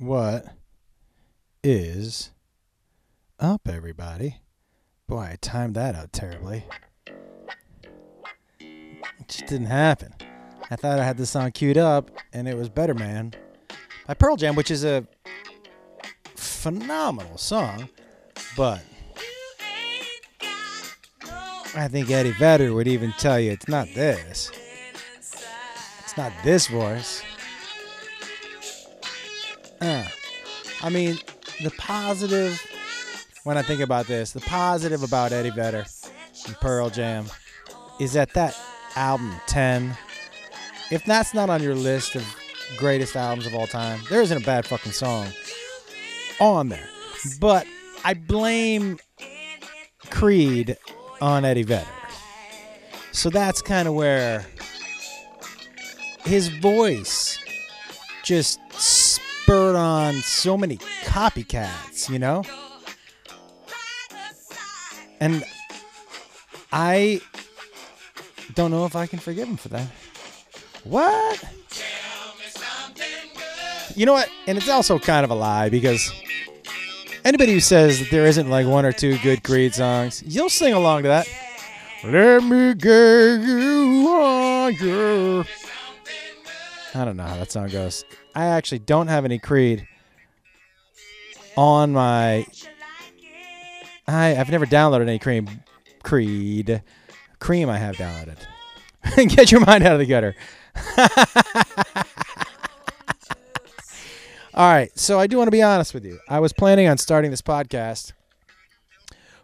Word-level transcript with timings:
What 0.00 0.46
is 1.64 2.30
up, 3.40 3.66
everybody? 3.68 4.36
Boy, 5.08 5.30
I 5.32 5.36
timed 5.40 5.74
that 5.74 5.96
out 5.96 6.12
terribly. 6.12 6.62
It 8.60 9.26
just 9.26 9.46
didn't 9.46 9.66
happen. 9.66 10.14
I 10.70 10.76
thought 10.76 11.00
I 11.00 11.04
had 11.04 11.16
this 11.16 11.30
song 11.30 11.50
queued 11.50 11.78
up, 11.78 12.12
and 12.32 12.46
it 12.46 12.56
was 12.56 12.68
Better 12.68 12.94
Man 12.94 13.34
by 14.06 14.14
Pearl 14.14 14.36
Jam, 14.36 14.54
which 14.54 14.70
is 14.70 14.84
a 14.84 15.04
phenomenal 16.36 17.36
song, 17.36 17.88
but 18.56 18.84
I 21.74 21.88
think 21.88 22.08
Eddie 22.08 22.30
Vedder 22.30 22.72
would 22.72 22.86
even 22.86 23.12
tell 23.18 23.40
you 23.40 23.50
it's 23.50 23.66
not 23.66 23.88
this. 23.96 24.52
It's 25.16 26.16
not 26.16 26.30
this 26.44 26.68
voice. 26.68 27.24
Uh, 29.80 30.04
I 30.82 30.88
mean, 30.90 31.18
the 31.62 31.70
positive, 31.72 32.60
when 33.44 33.56
I 33.56 33.62
think 33.62 33.80
about 33.80 34.06
this, 34.06 34.32
the 34.32 34.40
positive 34.40 35.02
about 35.02 35.32
Eddie 35.32 35.50
Vedder 35.50 35.84
and 36.46 36.56
Pearl 36.56 36.90
Jam 36.90 37.26
is 38.00 38.12
that 38.12 38.32
that 38.34 38.56
album 38.96 39.34
10, 39.46 39.96
if 40.90 41.04
that's 41.04 41.34
not 41.34 41.50
on 41.50 41.62
your 41.62 41.74
list 41.74 42.14
of 42.14 42.24
greatest 42.76 43.16
albums 43.16 43.46
of 43.46 43.54
all 43.54 43.66
time, 43.66 44.00
there 44.10 44.20
isn't 44.20 44.42
a 44.42 44.44
bad 44.44 44.66
fucking 44.66 44.92
song 44.92 45.28
on 46.40 46.68
there. 46.68 46.88
But 47.40 47.66
I 48.04 48.14
blame 48.14 48.98
Creed 50.10 50.76
on 51.20 51.44
Eddie 51.44 51.64
Vedder. 51.64 51.86
So 53.12 53.30
that's 53.30 53.62
kind 53.62 53.88
of 53.88 53.94
where 53.94 54.46
his 56.24 56.48
voice 56.48 57.38
just 58.22 58.60
spurred 59.48 59.76
on 59.76 60.12
so 60.16 60.58
many 60.58 60.76
copycats, 61.04 62.10
you 62.10 62.18
know? 62.18 62.44
And 65.20 65.42
I 66.70 67.22
don't 68.54 68.70
know 68.70 68.84
if 68.84 68.94
I 68.94 69.06
can 69.06 69.18
forgive 69.18 69.48
him 69.48 69.56
for 69.56 69.68
that. 69.70 69.88
What? 70.84 71.42
You 73.94 74.04
know 74.04 74.12
what? 74.12 74.28
And 74.46 74.58
it's 74.58 74.68
also 74.68 74.98
kind 74.98 75.24
of 75.24 75.30
a 75.30 75.34
lie 75.34 75.70
because 75.70 76.12
anybody 77.24 77.54
who 77.54 77.60
says 77.60 78.00
that 78.00 78.10
there 78.10 78.26
isn't 78.26 78.50
like 78.50 78.66
one 78.66 78.84
or 78.84 78.92
two 78.92 79.16
good 79.20 79.42
Creed 79.44 79.74
songs, 79.74 80.22
you'll 80.26 80.50
sing 80.50 80.74
along 80.74 81.04
to 81.04 81.08
that. 81.08 81.26
Let 82.04 82.44
me 82.44 82.74
get 82.74 83.40
you 83.48 84.68
your. 84.78 85.44
I 86.98 87.04
don't 87.04 87.16
know 87.16 87.22
how 87.22 87.36
that 87.36 87.52
song 87.52 87.68
goes. 87.68 88.04
I 88.34 88.46
actually 88.46 88.80
don't 88.80 89.06
have 89.06 89.24
any 89.24 89.38
Creed 89.38 89.86
on 91.56 91.92
my. 91.92 92.44
I 94.08 94.36
I've 94.36 94.50
never 94.50 94.66
downloaded 94.66 95.02
any 95.02 95.20
Cream 95.20 95.48
Creed. 96.02 96.82
Cream 97.38 97.70
I 97.70 97.78
have 97.78 97.94
downloaded. 97.96 98.38
Get 99.36 99.52
your 99.52 99.60
mind 99.64 99.84
out 99.84 99.92
of 99.92 100.00
the 100.00 100.06
gutter. 100.06 100.34
All 104.54 104.68
right, 104.68 104.90
so 104.98 105.20
I 105.20 105.28
do 105.28 105.36
want 105.36 105.46
to 105.46 105.52
be 105.52 105.62
honest 105.62 105.94
with 105.94 106.04
you. 106.04 106.18
I 106.28 106.40
was 106.40 106.52
planning 106.52 106.88
on 106.88 106.98
starting 106.98 107.30
this 107.30 107.42
podcast 107.42 108.10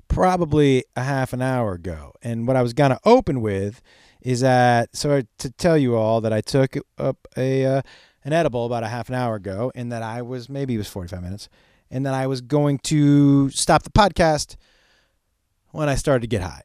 probably 0.09 0.85
a 0.97 1.05
half 1.05 1.33
an 1.33 1.41
hour 1.41 1.75
ago, 1.75 2.15
and 2.21 2.49
what 2.49 2.57
I 2.57 2.63
was 2.63 2.73
gonna 2.73 2.99
open 3.05 3.41
with 3.41 3.81
is 4.25 4.41
that 4.41 4.97
so 4.97 5.23
to 5.39 5.51
tell 5.53 5.79
you 5.79 5.95
all 5.95 6.21
that 6.23 6.33
I 6.33 6.41
took 6.41 6.77
up 6.99 7.29
a 7.37 7.65
uh, 7.65 7.83
an 8.25 8.33
edible 8.33 8.65
about 8.65 8.83
a 8.83 8.89
half 8.89 9.09
an 9.11 9.15
hour 9.15 9.37
ago, 9.37 9.71
and 9.75 9.93
that 9.93 10.03
I 10.03 10.23
was 10.23 10.49
maybe 10.49 10.75
it 10.75 10.79
was 10.79 10.89
forty 10.89 11.09
five 11.09 11.23
minutes, 11.23 11.49
and 11.91 12.05
that 12.07 12.15
I 12.15 12.27
was 12.27 12.41
going 12.41 12.79
to 12.79 13.51
stop 13.51 13.83
the 13.83 13.91
podcast 13.91 14.57
when 15.71 15.89
I 15.89 15.95
started 15.95 16.23
to 16.23 16.27
get 16.27 16.43
high. 16.43 16.63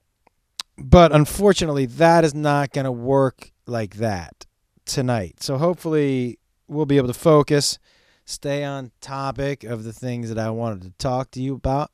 But 0.77 1.11
unfortunately, 1.11 1.85
that 1.85 2.23
is 2.23 2.33
not 2.33 2.71
going 2.71 2.85
to 2.85 2.91
work 2.91 3.51
like 3.65 3.95
that 3.95 4.45
tonight. 4.85 5.43
So 5.43 5.57
hopefully, 5.57 6.39
we'll 6.69 6.85
be 6.85 6.95
able 6.95 7.09
to 7.09 7.13
focus, 7.13 7.77
stay 8.23 8.63
on 8.63 8.91
topic 9.01 9.65
of 9.65 9.83
the 9.83 9.91
things 9.91 10.29
that 10.29 10.39
I 10.39 10.49
wanted 10.51 10.83
to 10.83 10.91
talk 10.91 11.31
to 11.31 11.41
you 11.41 11.55
about 11.55 11.91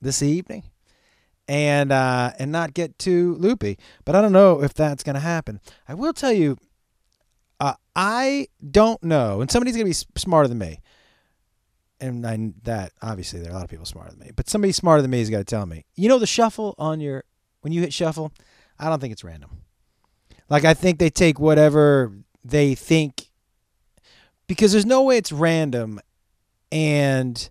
this 0.00 0.22
evening, 0.22 0.62
and 1.48 1.90
uh, 1.90 2.32
and 2.38 2.52
not 2.52 2.74
get 2.74 2.98
too 2.98 3.34
loopy. 3.36 3.78
But 4.04 4.14
I 4.14 4.22
don't 4.22 4.32
know 4.32 4.62
if 4.62 4.74
that's 4.74 5.02
going 5.02 5.14
to 5.14 5.20
happen. 5.20 5.60
I 5.88 5.94
will 5.94 6.12
tell 6.12 6.32
you, 6.32 6.58
uh, 7.58 7.74
I 7.96 8.48
don't 8.70 9.02
know, 9.02 9.40
and 9.40 9.50
somebody's 9.50 9.74
going 9.74 9.90
to 9.90 10.04
be 10.06 10.20
smarter 10.20 10.48
than 10.48 10.58
me. 10.58 10.80
And 12.00 12.24
I, 12.24 12.52
that 12.62 12.92
obviously 13.02 13.40
there 13.40 13.48
are 13.48 13.52
a 13.52 13.56
lot 13.56 13.64
of 13.64 13.70
people 13.70 13.86
smarter 13.86 14.10
than 14.10 14.20
me, 14.20 14.30
but 14.36 14.48
somebody 14.48 14.72
smarter 14.72 15.02
than 15.02 15.10
me 15.10 15.18
has 15.18 15.30
got 15.30 15.38
to 15.38 15.44
tell 15.44 15.66
me. 15.66 15.84
You 15.96 16.08
know 16.08 16.18
the 16.18 16.26
shuffle 16.26 16.74
on 16.78 17.00
your 17.00 17.24
when 17.62 17.72
you 17.72 17.80
hit 17.80 17.92
shuffle, 17.92 18.32
I 18.78 18.88
don't 18.88 19.00
think 19.00 19.12
it's 19.12 19.24
random. 19.24 19.62
Like 20.48 20.64
I 20.64 20.74
think 20.74 20.98
they 20.98 21.10
take 21.10 21.40
whatever 21.40 22.12
they 22.44 22.74
think 22.74 23.28
because 24.46 24.72
there's 24.72 24.86
no 24.86 25.02
way 25.02 25.16
it's 25.16 25.32
random 25.32 26.00
and 26.70 27.50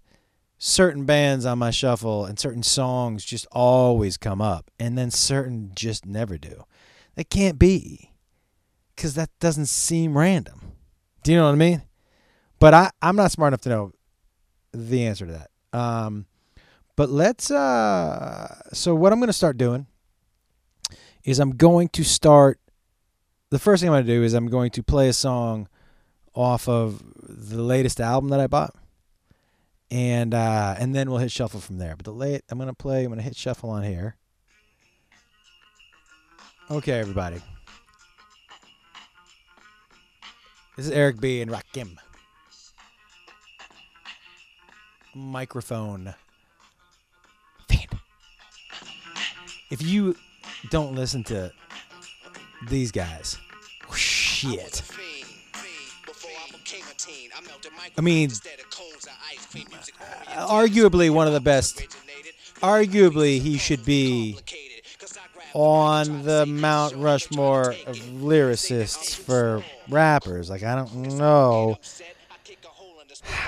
certain 0.58 1.06
bands 1.06 1.46
on 1.46 1.60
my 1.60 1.70
shuffle 1.70 2.26
and 2.26 2.40
certain 2.40 2.64
songs 2.64 3.24
just 3.24 3.46
always 3.52 4.18
come 4.18 4.42
up 4.42 4.72
and 4.80 4.98
then 4.98 5.12
certain 5.12 5.72
just 5.76 6.06
never 6.06 6.38
do. 6.38 6.64
That 7.16 7.30
can't 7.30 7.60
be 7.60 8.14
cuz 8.96 9.14
that 9.14 9.30
doesn't 9.40 9.68
seem 9.68 10.18
random. 10.18 10.74
Do 11.24 11.32
you 11.32 11.38
know 11.38 11.46
what 11.46 11.54
I 11.54 11.56
mean? 11.56 11.84
But 12.60 12.74
I 12.74 12.92
I'm 13.02 13.16
not 13.16 13.32
smart 13.32 13.52
enough 13.52 13.62
to 13.62 13.70
know 13.70 13.92
the 14.72 15.06
answer 15.06 15.26
to 15.28 15.32
that. 15.34 15.78
Um 15.78 16.26
but 16.96 17.10
let's 17.10 17.52
uh 17.52 18.56
so 18.74 18.96
what 18.96 19.14
I'm 19.14 19.20
going 19.20 19.28
to 19.28 19.34
start 19.34 19.58
doing 19.58 19.86
is 21.24 21.40
I'm 21.40 21.52
going 21.52 21.90
to 21.90 22.04
start 22.04 22.60
the 23.50 23.60
first 23.60 23.82
thing 23.82 23.90
I'm 23.90 23.94
going 23.94 24.06
to 24.06 24.12
do 24.12 24.24
is 24.24 24.34
I'm 24.34 24.48
going 24.48 24.72
to 24.72 24.84
play 24.84 25.08
a 25.08 25.14
song 25.14 25.68
off 26.34 26.68
of 26.68 27.02
the 27.20 27.62
latest 27.62 28.00
album 28.00 28.30
that 28.30 28.40
I 28.40 28.48
bought. 28.48 28.76
And 29.90 30.34
uh 30.34 30.76
and 30.78 30.94
then 30.94 31.10
we'll 31.10 31.20
hit 31.20 31.32
shuffle 31.32 31.60
from 31.60 31.78
there. 31.78 31.96
But 31.96 32.06
the 32.06 32.14
late 32.14 32.44
I'm 32.50 32.58
to 32.60 32.74
play 32.74 33.04
I'm 33.04 33.16
to 33.16 33.22
hit 33.22 33.36
shuffle 33.36 33.70
on 33.70 33.84
here. 33.84 34.16
Okay, 36.70 37.00
everybody. 37.00 37.42
This 40.76 40.86
is 40.86 40.92
Eric 40.92 41.20
B 41.22 41.42
and 41.42 41.50
Rakim. 41.50 41.96
Microphone. 45.16 46.14
Fiend. 47.68 47.98
If 49.72 49.82
you 49.82 50.16
don't 50.70 50.94
listen 50.94 51.24
to 51.26 51.52
these 52.70 52.92
guys, 52.92 53.38
shit. 53.96 54.84
I 57.98 58.02
mean, 58.02 58.30
arguably 60.30 61.10
one 61.10 61.28
of 61.28 61.34
the 61.34 61.40
best. 61.42 61.82
Arguably, 62.62 63.40
he 63.40 63.58
should 63.58 63.86
be 63.86 64.38
on 65.54 66.24
the 66.24 66.46
Mount 66.46 66.96
Rushmore 66.96 67.72
of 67.86 67.96
lyricists 67.98 69.16
for 69.16 69.64
rappers. 69.90 70.50
Like, 70.50 70.64
I 70.64 70.76
don't 70.76 70.94
know. 71.18 71.78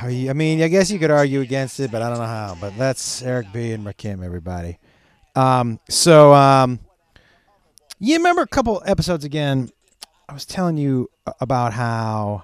you- 0.08 0.30
I 0.30 0.34
mean, 0.34 0.62
I 0.62 0.68
guess 0.68 0.90
you 0.92 1.00
could 1.00 1.12
argue 1.12 1.42
against 1.42 1.80
it, 1.80 1.92
but 1.92 2.02
I 2.02 2.10
don't 2.10 2.20
know 2.20 2.26
how. 2.26 2.58
But 2.60 2.78
that's 2.78 3.22
Eric 3.22 3.48
B. 3.54 3.72
and 3.72 3.86
Rakim, 3.86 4.24
everybody. 4.24 4.78
Um, 5.36 5.80
so, 5.90 6.34
um, 6.34 6.80
you 8.00 8.16
remember 8.18 8.42
a 8.42 8.48
couple 8.48 8.82
episodes 8.86 9.26
again? 9.26 9.70
I 10.28 10.34
was 10.34 10.46
telling 10.46 10.78
you 10.78 11.10
about 11.42 11.74
how, 11.74 12.44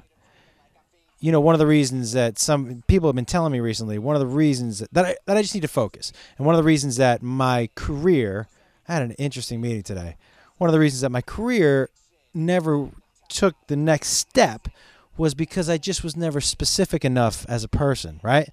you 1.25 1.31
know, 1.31 1.40
one 1.40 1.56
of 1.56 1.59
the 1.59 1.66
reasons 1.66 2.12
that 2.12 2.38
some 2.38 2.84
people 2.85 3.09
have 3.09 3.16
been 3.16 3.26
telling 3.26 3.52
me 3.52 3.59
recently, 3.59 3.97
one 3.97 4.16
of 4.16 4.20
the 4.20 4.28
reasons 4.28 4.84
that 4.91 5.05
I, 5.05 5.16
that 5.26 5.35
I 5.35 5.41
just 5.41 5.55
need 5.55 5.61
to 5.61 5.67
focus, 5.67 6.14
and 6.38 6.46
one 6.46 6.53
of 6.53 6.59
the 6.59 6.64
reasons 6.64 6.97
that 6.97 7.23
my 7.23 7.67
career, 7.73 8.47
I 8.88 8.94
had 8.94 9.02
an 9.02 9.14
interesting 9.14 9.59
meeting 9.59 9.82
today. 9.82 10.17
One 10.59 10.70
of 10.70 10.72
the 10.72 10.79
reasons 10.79 11.02
that 11.02 11.09
my 11.09 11.22
career 11.22 11.90
never 12.35 12.90
took 13.28 13.55
the 13.66 13.76
next 13.76 14.09
step 14.09 14.67
was 15.17 15.34
because 15.34 15.67
I 15.67 15.79
just 15.79 16.03
was 16.03 16.16
never 16.16 16.40
specific 16.40 17.03
enough 17.03 17.44
as 17.50 17.64
a 17.64 17.70
person, 17.70 18.20
right? 18.22 18.47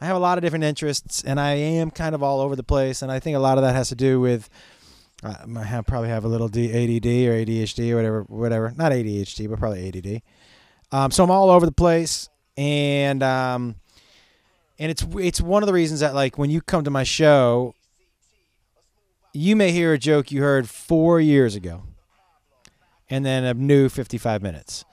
I 0.00 0.06
have 0.06 0.16
a 0.16 0.18
lot 0.18 0.36
of 0.36 0.42
different 0.42 0.64
interests, 0.64 1.22
and 1.22 1.38
I 1.38 1.52
am 1.52 1.92
kind 1.92 2.12
of 2.12 2.24
all 2.24 2.40
over 2.40 2.56
the 2.56 2.64
place, 2.64 3.02
and 3.02 3.12
I 3.12 3.20
think 3.20 3.36
a 3.36 3.40
lot 3.40 3.56
of 3.56 3.62
that 3.62 3.76
has 3.76 3.90
to 3.90 3.94
do 3.94 4.18
with 4.18 4.50
uh, 5.22 5.32
I 5.56 5.62
have, 5.62 5.86
probably 5.86 6.08
have 6.08 6.24
a 6.24 6.28
little 6.28 6.48
ADD 6.48 6.56
or 6.56 7.38
ADHD 7.38 7.92
or 7.92 7.96
whatever, 7.96 8.22
whatever. 8.22 8.74
Not 8.76 8.90
ADHD, 8.90 9.48
but 9.48 9.60
probably 9.60 9.86
ADD. 9.86 10.22
Um, 10.92 11.10
so 11.10 11.24
I'm 11.24 11.30
all 11.30 11.50
over 11.50 11.66
the 11.66 11.72
place, 11.72 12.28
and 12.56 13.22
um, 13.22 13.76
and 14.78 14.90
it's 14.90 15.04
it's 15.18 15.40
one 15.40 15.62
of 15.62 15.66
the 15.66 15.72
reasons 15.72 16.00
that 16.00 16.14
like 16.14 16.38
when 16.38 16.50
you 16.50 16.60
come 16.60 16.84
to 16.84 16.90
my 16.90 17.02
show, 17.02 17.74
you 19.32 19.56
may 19.56 19.72
hear 19.72 19.92
a 19.92 19.98
joke 19.98 20.30
you 20.30 20.42
heard 20.42 20.68
four 20.68 21.20
years 21.20 21.54
ago, 21.54 21.82
and 23.10 23.24
then 23.24 23.44
a 23.44 23.54
new 23.54 23.88
55 23.88 24.42
minutes. 24.42 24.84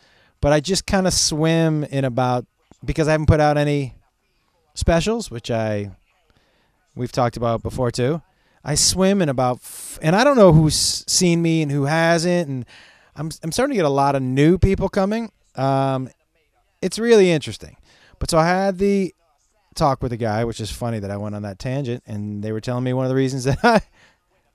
But 0.41 0.51
I 0.51 0.59
just 0.59 0.85
kind 0.85 1.07
of 1.07 1.13
swim 1.13 1.83
in 1.85 2.05
about 2.05 2.45
because 2.83 3.07
I 3.07 3.11
haven't 3.11 3.27
put 3.27 3.39
out 3.39 3.57
any 3.57 3.95
specials, 4.73 5.29
which 5.31 5.49
I 5.51 5.91
we've 6.95 7.11
talked 7.11 7.37
about 7.37 7.63
before 7.63 7.91
too. 7.91 8.21
I 8.65 8.75
swim 8.75 9.21
in 9.21 9.27
about, 9.27 9.57
f- 9.57 9.99
and 10.01 10.15
I 10.15 10.23
don't 10.23 10.37
know 10.37 10.53
who's 10.53 11.03
seen 11.05 11.41
me 11.41 11.61
and 11.61 11.69
who 11.71 11.83
hasn't, 11.83 12.47
and 12.49 12.65
I'm 13.15 13.29
I'm 13.43 13.51
starting 13.51 13.73
to 13.73 13.77
get 13.77 13.85
a 13.85 13.89
lot 13.89 14.15
of 14.15 14.21
new 14.21 14.57
people 14.57 14.89
coming. 14.89 15.31
Um, 15.55 16.09
it's 16.81 16.99
really 16.99 17.31
interesting. 17.31 17.77
But 18.19 18.29
so 18.29 18.37
I 18.37 18.47
had 18.47 18.77
the 18.77 19.13
talk 19.75 20.01
with 20.01 20.13
a 20.13 20.17
guy, 20.17 20.45
which 20.45 20.61
is 20.61 20.71
funny 20.71 20.99
that 20.99 21.11
I 21.11 21.17
went 21.17 21.35
on 21.35 21.41
that 21.43 21.59
tangent, 21.59 22.03
and 22.05 22.43
they 22.43 22.51
were 22.51 22.61
telling 22.61 22.83
me 22.83 22.93
one 22.93 23.05
of 23.05 23.09
the 23.09 23.15
reasons 23.15 23.43
that 23.45 23.63
I 23.63 23.81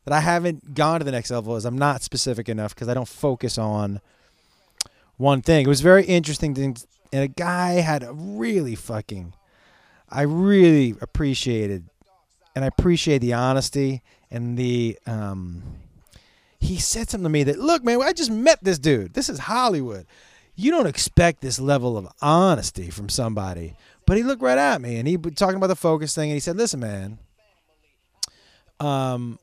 that 0.04 0.14
I 0.14 0.20
haven't 0.20 0.74
gone 0.74 1.00
to 1.00 1.04
the 1.04 1.12
next 1.12 1.30
level 1.30 1.56
is 1.56 1.64
I'm 1.64 1.76
not 1.76 2.02
specific 2.02 2.48
enough 2.48 2.74
because 2.74 2.88
I 2.88 2.94
don't 2.94 3.08
focus 3.08 3.58
on 3.58 4.00
one 5.18 5.42
thing. 5.42 5.66
It 5.66 5.68
was 5.68 5.80
very 5.80 6.04
interesting, 6.04 6.56
and 6.56 7.22
a 7.22 7.28
guy 7.28 7.72
had 7.72 8.02
a 8.02 8.12
really 8.12 8.74
fucking. 8.74 9.34
I 10.08 10.22
really 10.22 10.94
appreciated, 11.02 11.90
and 12.54 12.64
I 12.64 12.68
appreciate 12.68 13.18
the 13.18 13.34
honesty 13.34 14.02
and 14.30 14.56
the. 14.56 14.98
Um, 15.06 15.62
he 16.60 16.78
said 16.78 17.08
something 17.08 17.24
to 17.24 17.30
me 17.30 17.44
that 17.44 17.58
look, 17.58 17.84
man, 17.84 18.02
I 18.02 18.12
just 18.12 18.30
met 18.30 18.62
this 18.62 18.78
dude. 18.78 19.14
This 19.14 19.28
is 19.28 19.38
Hollywood. 19.38 20.06
You 20.60 20.72
don't 20.72 20.88
expect 20.88 21.40
this 21.40 21.60
level 21.60 21.96
of 21.96 22.08
honesty 22.20 22.90
from 22.90 23.08
somebody, 23.08 23.76
but 24.06 24.16
he 24.16 24.24
looked 24.24 24.42
right 24.42 24.58
at 24.58 24.80
me 24.80 24.96
and 24.96 25.06
he 25.06 25.16
talking 25.16 25.54
about 25.54 25.68
the 25.68 25.76
focus 25.76 26.16
thing, 26.16 26.30
and 26.30 26.34
he 26.34 26.40
said, 26.40 26.56
"Listen, 26.56 26.80
man, 26.80 27.20
um, 28.80 29.38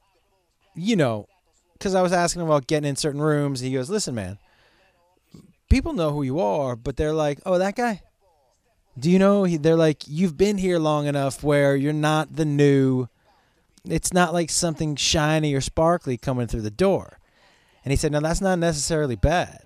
you 0.75 0.97
know, 0.97 1.29
because 1.71 1.95
I 1.95 2.01
was 2.01 2.11
asking 2.11 2.41
him 2.41 2.47
about 2.47 2.67
getting 2.67 2.89
in 2.89 2.97
certain 2.97 3.21
rooms. 3.21 3.61
He 3.61 3.71
goes, 3.71 3.89
"Listen, 3.89 4.13
man, 4.13 4.39
people 5.69 5.93
know 5.93 6.11
who 6.11 6.21
you 6.21 6.41
are, 6.41 6.75
but 6.75 6.97
they're 6.97 7.13
like, 7.13 7.39
oh, 7.45 7.57
that 7.59 7.77
guy. 7.77 8.01
Do 8.99 9.09
you 9.09 9.17
know? 9.17 9.47
They're 9.47 9.77
like, 9.77 10.03
you've 10.07 10.35
been 10.35 10.57
here 10.57 10.79
long 10.79 11.05
enough 11.05 11.41
where 11.41 11.77
you're 11.77 11.93
not 11.93 12.35
the 12.35 12.43
new. 12.43 13.07
It's 13.85 14.11
not 14.11 14.33
like 14.33 14.49
something 14.49 14.97
shiny 14.97 15.53
or 15.53 15.61
sparkly 15.61 16.17
coming 16.17 16.47
through 16.47 16.63
the 16.63 16.71
door." 16.71 17.19
And 17.85 17.93
he 17.93 17.95
said, 17.95 18.11
"No, 18.11 18.19
that's 18.19 18.41
not 18.41 18.59
necessarily 18.59 19.15
bad." 19.15 19.64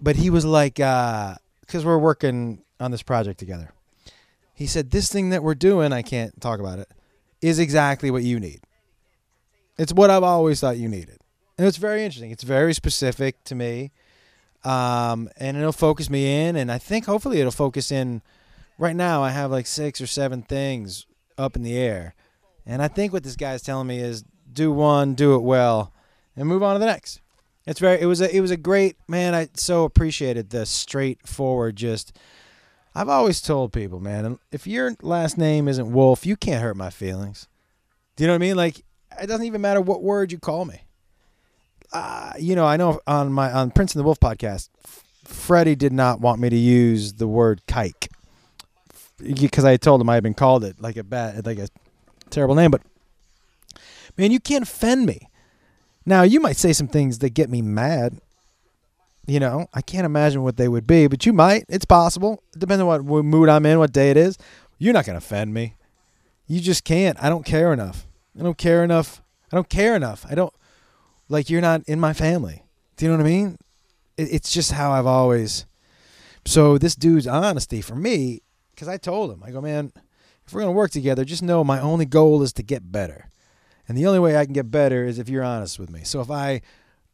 But 0.00 0.16
he 0.16 0.30
was 0.30 0.44
like, 0.44 0.76
because 0.76 1.36
uh, 1.74 1.82
we're 1.84 1.98
working 1.98 2.62
on 2.78 2.90
this 2.90 3.02
project 3.02 3.38
together. 3.38 3.72
He 4.54 4.66
said, 4.66 4.90
"This 4.90 5.10
thing 5.10 5.30
that 5.30 5.42
we're 5.42 5.54
doing, 5.54 5.92
I 5.92 6.02
can't 6.02 6.38
talk 6.40 6.60
about 6.60 6.78
it, 6.78 6.88
is 7.40 7.58
exactly 7.58 8.10
what 8.10 8.22
you 8.22 8.40
need." 8.40 8.60
It's 9.78 9.94
what 9.94 10.10
I've 10.10 10.22
always 10.22 10.60
thought 10.60 10.76
you 10.76 10.88
needed. 10.88 11.18
And 11.56 11.66
it's 11.66 11.78
very 11.78 12.04
interesting. 12.04 12.30
It's 12.30 12.42
very 12.42 12.74
specific 12.74 13.42
to 13.44 13.54
me. 13.54 13.92
Um, 14.62 15.30
and 15.38 15.56
it'll 15.56 15.72
focus 15.72 16.10
me 16.10 16.46
in. 16.46 16.56
And 16.56 16.70
I 16.70 16.76
think 16.76 17.06
hopefully 17.06 17.40
it'll 17.40 17.50
focus 17.50 17.90
in. 17.90 18.20
Right 18.78 18.96
now, 18.96 19.22
I 19.22 19.30
have 19.30 19.50
like 19.50 19.66
six 19.66 20.00
or 20.00 20.06
seven 20.06 20.42
things 20.42 21.06
up 21.38 21.56
in 21.56 21.62
the 21.62 21.76
air. 21.76 22.14
And 22.66 22.82
I 22.82 22.88
think 22.88 23.12
what 23.12 23.24
this 23.24 23.36
guy's 23.36 23.62
telling 23.62 23.86
me 23.86 23.98
is 23.98 24.24
do 24.52 24.70
one, 24.70 25.14
do 25.14 25.34
it 25.34 25.42
well, 25.42 25.92
and 26.36 26.46
move 26.46 26.62
on 26.62 26.74
to 26.74 26.78
the 26.78 26.86
next. 26.86 27.20
It's 27.70 27.78
very. 27.78 28.00
It 28.00 28.06
was 28.06 28.20
a. 28.20 28.36
It 28.36 28.40
was 28.40 28.50
a 28.50 28.56
great 28.56 28.96
man. 29.06 29.32
I 29.32 29.48
so 29.54 29.84
appreciated 29.84 30.50
the 30.50 30.66
straightforward. 30.66 31.76
Just. 31.76 32.18
I've 32.96 33.08
always 33.08 33.40
told 33.40 33.72
people, 33.72 34.00
man, 34.00 34.40
if 34.50 34.66
your 34.66 34.96
last 35.00 35.38
name 35.38 35.68
isn't 35.68 35.92
Wolf, 35.92 36.26
you 36.26 36.34
can't 36.34 36.60
hurt 36.60 36.76
my 36.76 36.90
feelings. 36.90 37.46
Do 38.16 38.24
you 38.24 38.26
know 38.26 38.32
what 38.32 38.42
I 38.42 38.46
mean? 38.46 38.56
Like 38.56 38.84
it 39.22 39.28
doesn't 39.28 39.46
even 39.46 39.60
matter 39.60 39.80
what 39.80 40.02
word 40.02 40.32
you 40.32 40.38
call 40.40 40.64
me. 40.64 40.80
Uh, 41.92 42.32
you 42.40 42.56
know, 42.56 42.66
I 42.66 42.76
know 42.76 42.98
on 43.06 43.32
my 43.32 43.52
on 43.52 43.70
Prinze 43.70 43.94
and 43.94 44.00
the 44.00 44.02
Wolf 44.02 44.18
podcast, 44.18 44.68
Freddie 45.24 45.76
did 45.76 45.92
not 45.92 46.20
want 46.20 46.40
me 46.40 46.50
to 46.50 46.56
use 46.56 47.12
the 47.12 47.28
word 47.28 47.62
kike 47.68 48.08
because 49.18 49.64
I 49.64 49.76
told 49.76 50.00
him 50.00 50.10
I 50.10 50.14
had 50.14 50.24
been 50.24 50.34
called 50.34 50.64
it 50.64 50.80
like 50.80 50.96
a 50.96 51.04
bad, 51.04 51.46
like 51.46 51.60
a 51.60 51.68
terrible 52.30 52.56
name. 52.56 52.72
But 52.72 52.82
man, 54.18 54.32
you 54.32 54.40
can't 54.40 54.64
offend 54.64 55.06
me. 55.06 55.29
Now 56.06 56.22
you 56.22 56.40
might 56.40 56.56
say 56.56 56.72
some 56.72 56.88
things 56.88 57.18
that 57.18 57.34
get 57.34 57.50
me 57.50 57.62
mad. 57.62 58.20
You 59.26 59.38
know, 59.38 59.68
I 59.74 59.82
can't 59.82 60.06
imagine 60.06 60.42
what 60.42 60.56
they 60.56 60.66
would 60.66 60.86
be, 60.86 61.06
but 61.06 61.24
you 61.24 61.32
might. 61.32 61.64
It's 61.68 61.84
possible. 61.84 62.42
Depending 62.58 62.88
on 62.88 63.06
what 63.06 63.24
mood 63.24 63.48
I'm 63.48 63.66
in, 63.66 63.78
what 63.78 63.92
day 63.92 64.10
it 64.10 64.16
is. 64.16 64.36
You're 64.78 64.94
not 64.94 65.04
going 65.04 65.18
to 65.18 65.24
offend 65.24 65.54
me. 65.54 65.74
You 66.46 66.60
just 66.60 66.84
can't. 66.84 67.22
I 67.22 67.28
don't 67.28 67.44
care 67.44 67.72
enough. 67.72 68.06
I 68.38 68.42
don't 68.42 68.58
care 68.58 68.82
enough. 68.82 69.22
I 69.52 69.56
don't 69.56 69.68
care 69.68 69.94
enough. 69.94 70.26
I 70.28 70.34
don't 70.34 70.52
like 71.28 71.48
you're 71.48 71.60
not 71.60 71.82
in 71.86 72.00
my 72.00 72.12
family. 72.12 72.64
Do 72.96 73.04
you 73.04 73.10
know 73.10 73.18
what 73.18 73.26
I 73.26 73.30
mean? 73.30 73.58
It's 74.18 74.52
just 74.52 74.72
how 74.72 74.90
I've 74.90 75.06
always. 75.06 75.64
So 76.44 76.76
this 76.76 76.94
dude's 76.94 77.26
honesty 77.26 77.80
for 77.80 77.94
me, 77.94 78.42
because 78.74 78.88
I 78.88 78.96
told 78.96 79.30
him, 79.30 79.42
I 79.44 79.50
go, 79.50 79.60
man, 79.60 79.92
if 80.46 80.52
we're 80.52 80.60
gonna 80.60 80.72
work 80.72 80.90
together, 80.90 81.24
just 81.24 81.42
know 81.42 81.62
my 81.62 81.80
only 81.80 82.04
goal 82.04 82.42
is 82.42 82.52
to 82.54 82.62
get 82.62 82.90
better, 82.90 83.29
and 83.90 83.98
the 83.98 84.06
only 84.06 84.20
way 84.20 84.36
I 84.36 84.44
can 84.44 84.52
get 84.52 84.70
better 84.70 85.04
is 85.04 85.18
if 85.18 85.28
you're 85.28 85.42
honest 85.42 85.80
with 85.80 85.90
me. 85.90 86.04
So 86.04 86.20
if 86.20 86.30
I 86.30 86.60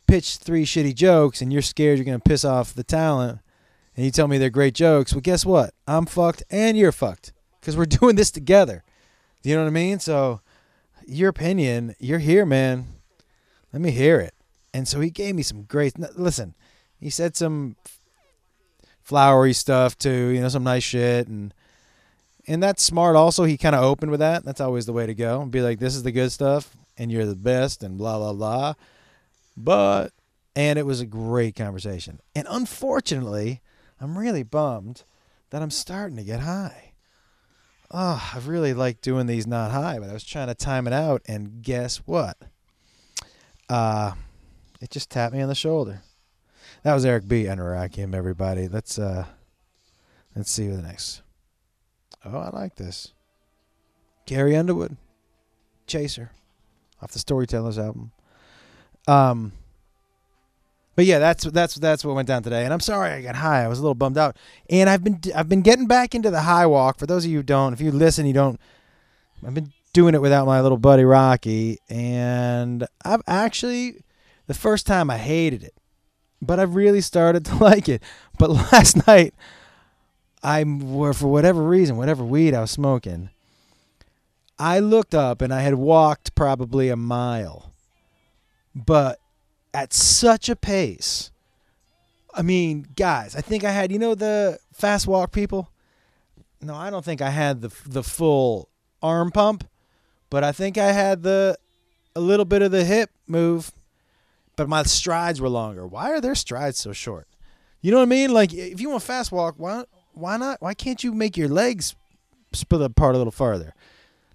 pitch 0.07 0.37
three 0.37 0.67
shitty 0.67 0.95
jokes 0.95 1.41
and 1.41 1.51
you're 1.51 1.63
scared 1.63 1.97
you're 1.97 2.05
gonna 2.05 2.19
piss 2.19 2.45
off 2.45 2.75
the 2.75 2.85
talent, 2.85 3.41
and 3.97 4.05
you 4.05 4.11
tell 4.11 4.29
me 4.29 4.37
they're 4.37 4.51
great 4.51 4.75
jokes, 4.75 5.15
well, 5.15 5.23
guess 5.23 5.47
what? 5.47 5.73
I'm 5.89 6.05
fucked 6.05 6.43
and 6.51 6.77
you're 6.77 6.93
fucked 6.93 7.33
because 7.59 7.79
we're 7.79 7.87
doing 7.87 8.17
this 8.17 8.31
together. 8.31 8.85
Do 9.43 9.49
you 9.49 9.57
know 9.57 9.63
what 9.63 9.69
I 9.69 9.73
mean? 9.73 10.01
So 10.01 10.43
your 11.07 11.31
opinion. 11.31 11.95
You're 11.99 12.19
here, 12.19 12.45
man. 12.45 12.89
Let 13.73 13.81
me 13.81 13.91
hear 13.91 14.21
it. 14.21 14.35
And 14.75 14.87
so 14.87 15.01
he 15.01 15.09
gave 15.09 15.35
me 15.35 15.43
some 15.43 15.63
great. 15.63 15.99
Listen, 16.19 16.55
he 17.01 17.09
said 17.09 17.37
some 17.37 17.77
flowery 19.01 19.55
stuff 19.55 19.97
too. 19.97 20.29
You 20.29 20.43
know, 20.43 20.51
some 20.51 20.65
nice 20.65 20.83
shit, 20.83 21.27
and 21.27 21.55
and 22.47 22.63
that's 22.63 22.83
smart. 22.83 23.17
Also, 23.17 23.45
he 23.45 23.57
kind 23.57 23.75
of 23.75 23.83
opened 23.83 24.11
with 24.11 24.21
that. 24.21 24.45
That's 24.45 24.61
always 24.61 24.87
the 24.87 24.93
way 24.93 25.07
to 25.07 25.15
go. 25.15 25.45
Be 25.45 25.63
like, 25.63 25.79
this 25.79 25.95
is 25.95 26.03
the 26.03 26.13
good 26.13 26.33
stuff, 26.33 26.77
and 26.97 27.11
you're 27.11 27.27
the 27.27 27.35
best, 27.35 27.83
and 27.83 27.99
blah 27.99 28.19
blah 28.19 28.33
blah. 28.33 28.75
But 29.57 30.13
and 30.55 30.79
it 30.79 30.87
was 30.87 31.01
a 31.01 31.07
great 31.07 31.57
conversation. 31.57 32.21
And 32.35 32.47
unfortunately, 32.49 33.61
I'm 34.01 34.19
really 34.19 34.43
bummed 34.43 35.05
that 35.51 35.63
I'm 35.63 35.71
starting 35.71 36.17
to 36.17 36.25
get 36.25 36.41
high 36.41 36.87
oh, 37.91 38.31
I 38.35 38.39
really 38.41 38.75
like 38.75 39.01
doing 39.01 39.27
these 39.27 39.47
not 39.47 39.71
high, 39.71 39.99
but 39.99 40.11
I 40.11 40.13
was 40.13 40.25
trying 40.25 40.49
to 40.49 40.55
time 40.55 40.87
it 40.87 40.93
out, 40.93 41.23
and 41.27 41.63
guess 41.63 41.99
what? 41.99 42.37
Uh, 43.69 44.13
it 44.81 44.91
just 44.91 45.11
tapped 45.11 45.35
me 45.35 45.43
on 45.43 45.49
the 45.49 45.55
shoulder. 45.55 46.03
That 46.83 46.95
was 46.95 47.05
Eric 47.05 47.27
B. 47.27 47.47
and 47.47 47.61
Rakim, 47.61 48.15
everybody. 48.15 48.69
Let's 48.69 48.99
uh, 48.99 49.27
let's 50.35 50.51
see 50.51 50.65
you 50.65 50.77
the 50.77 50.83
next. 50.83 51.23
Oh, 52.27 52.39
I 52.39 52.51
like 52.51 52.77
this. 52.77 53.13
Carrie 54.27 54.57
Underwood, 54.57 54.97
Chaser, 55.87 56.33
off 57.01 57.13
the 57.13 57.21
Storytellers 57.21 57.79
album. 57.79 58.11
Um, 59.07 59.53
but 60.97 61.05
yeah, 61.05 61.19
that's 61.19 61.45
that's 61.45 61.77
that's 61.77 62.05
what 62.05 62.17
went 62.17 62.27
down 62.27 62.43
today. 62.43 62.65
And 62.65 62.73
I'm 62.73 62.81
sorry 62.81 63.11
I 63.11 63.23
got 63.23 63.37
high. 63.37 63.63
I 63.63 63.69
was 63.69 63.79
a 63.79 63.83
little 63.83 63.95
bummed 63.95 64.19
out. 64.19 64.37
And 64.69 64.91
I've 64.91 65.05
been 65.05 65.21
I've 65.35 65.49
been 65.49 65.63
getting 65.63 65.87
back 65.87 66.15
into 66.15 66.31
the 66.31 66.41
high 66.41 66.67
walk. 66.67 66.99
For 66.99 67.07
those 67.07 67.25
of 67.25 67.31
you 67.31 67.39
who 67.39 67.43
don't, 67.43 67.73
if 67.73 67.81
you 67.81 67.93
listen, 67.93 68.27
you 68.27 68.33
don't. 68.33 68.59
I've 69.47 69.55
been 69.55 69.73
doing 69.93 70.15
it 70.15 70.23
without 70.23 70.47
my 70.47 70.61
little 70.61 70.79
buddy 70.79 71.05
Rocky, 71.05 71.79
and 71.89 72.87
I've 73.05 73.23
actually 73.27 74.03
the 74.47 74.55
first 74.55 74.87
time 74.87 75.11
I 75.11 75.19
hated 75.19 75.63
it, 75.63 75.75
but 76.41 76.59
I've 76.59 76.75
really 76.75 77.03
started 77.03 77.45
to 77.47 77.57
like 77.57 77.89
it. 77.89 78.03
But 78.39 78.51
last 78.73 79.07
night, 79.07 79.35
I 80.47 80.63
for 80.63 81.27
whatever 81.27 81.61
reason, 81.61 81.97
whatever 81.97 82.25
weed 82.25 82.55
I 82.55 82.61
was 82.61 82.71
smoking, 82.71 83.31
I 84.61 84.79
looked 84.79 85.13
up 85.13 85.43
and 85.43 85.53
I 85.53 85.63
had 85.63 85.75
walked 85.75 86.37
probably 86.37 86.89
a 86.89 86.95
mile, 86.95 87.73
but 88.73 89.19
at 89.75 89.93
such 89.93 90.49
a 90.49 90.55
pace. 90.55 91.33
I 92.33 92.43
mean, 92.43 92.87
guys, 92.95 93.35
I 93.35 93.41
think 93.41 93.65
I 93.65 93.73
had, 93.73 93.91
you 93.91 93.99
know, 93.99 94.15
the 94.15 94.61
fast 94.73 95.09
walk 95.09 95.33
people. 95.33 95.69
No, 96.63 96.75
I 96.75 96.91
don't 96.91 97.05
think 97.05 97.21
I 97.21 97.31
had 97.31 97.61
the 97.61 97.73
the 97.85 98.05
full 98.05 98.69
arm 99.03 99.33
pump, 99.33 99.69
but 100.31 100.45
I 100.45 100.53
think 100.53 100.79
I 100.79 100.93
had 100.93 101.25
the 101.25 101.59
a 102.15 102.21
little 102.21 102.45
bit 102.45 102.63
of 102.63 102.71
the 102.71 102.85
hip 102.85 103.11
move. 103.27 103.73
But 104.55 104.69
my 104.69 104.85
strides 104.85 105.41
were 105.41 105.49
longer. 105.49 105.89
Why 105.89 106.13
are 106.13 106.21
their 106.21 106.37
strides 106.37 106.79
so 106.79 106.93
short? 106.93 107.27
You 107.83 107.91
know 107.91 107.99
what 107.99 108.05
I 108.05 108.07
mean? 108.07 108.33
Like, 108.33 108.55
if 108.55 108.81
you 108.81 108.91
want 108.91 109.03
fast 109.03 109.33
walk, 109.33 109.57
why 109.59 109.85
why 110.17 110.37
not? 110.37 110.61
Why 110.61 110.75
can't 110.75 111.05
you 111.05 111.13
make 111.13 111.37
your 111.37 111.49
legs 111.49 111.95
split 112.53 112.83
apart 112.83 113.15
a 113.15 113.19
little 113.19 113.31
farther? 113.31 113.75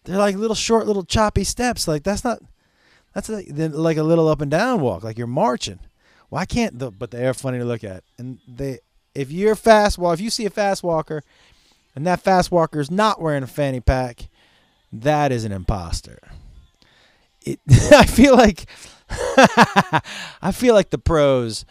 They're 0.04 0.18
like 0.18 0.36
little 0.36 0.56
short, 0.56 0.88
little 0.88 1.04
choppy 1.04 1.44
steps. 1.44 1.88
Like 1.88 2.04
that's 2.04 2.24
not 2.24 2.40
that's 3.14 3.30
like, 3.30 3.48
like 3.50 3.98
a 3.98 4.04
little 4.04 4.28
up 4.28 4.42
and 4.42 4.52
down 4.52 4.82
walk, 4.82 5.04
like 5.04 5.18
you're 5.18 5.28
marching. 5.28 5.80
Why 6.30 6.46
can't 6.46 6.80
the? 6.80 6.92
But 6.92 7.12
they 7.12 7.28
are 7.28 7.34
funny 7.34 7.60
to 7.60 7.66
look 7.66 7.84
at, 7.84 8.04
and 8.18 8.40
they 8.48 8.80
if 9.14 9.32
you're 9.32 9.56
fast 9.56 9.98
well, 9.98 10.14
if 10.14 10.22
you 10.22 10.30
see 10.30 10.46
a 10.46 10.50
fast 10.50 10.84
walker, 10.84 11.24
and 11.96 12.06
that 12.08 12.22
fast 12.22 12.52
walker 12.52 12.80
is 12.80 12.90
not 12.90 13.22
wearing 13.22 13.44
a 13.44 13.48
fanny 13.48 13.82
pack, 13.82 14.30
that 14.94 15.32
is 15.32 15.44
an 15.44 15.52
imposter. 15.52 16.20
It, 17.42 17.60
I 17.92 18.06
feel 18.06 18.36
like 18.36 18.66
I 19.10 20.52
feel 20.54 20.74
like 20.74 20.92
the 20.92 20.98
pros 20.98 21.66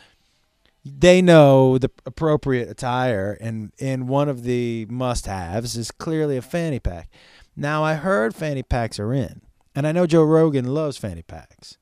they 0.85 1.21
know 1.21 1.79
the 1.79 1.91
appropriate 2.07 2.69
attire, 2.69 3.37
and 3.41 3.73
and 3.81 4.09
one 4.09 4.29
of 4.29 4.43
the 4.45 4.87
must-haves 4.89 5.77
is 5.77 5.91
clearly 5.91 6.37
a 6.37 6.43
fanny 6.43 6.81
pack. 6.81 7.11
Now 7.57 7.85
I 7.85 7.95
heard 7.95 8.35
fanny 8.35 8.63
packs 8.63 8.99
are 8.99 9.13
in, 9.13 9.43
and 9.75 9.87
I 9.87 9.93
know 9.93 10.07
Joe 10.07 10.25
Rogan 10.25 10.67
loves 10.67 10.97
fanny 10.97 11.23
packs, 11.23 11.77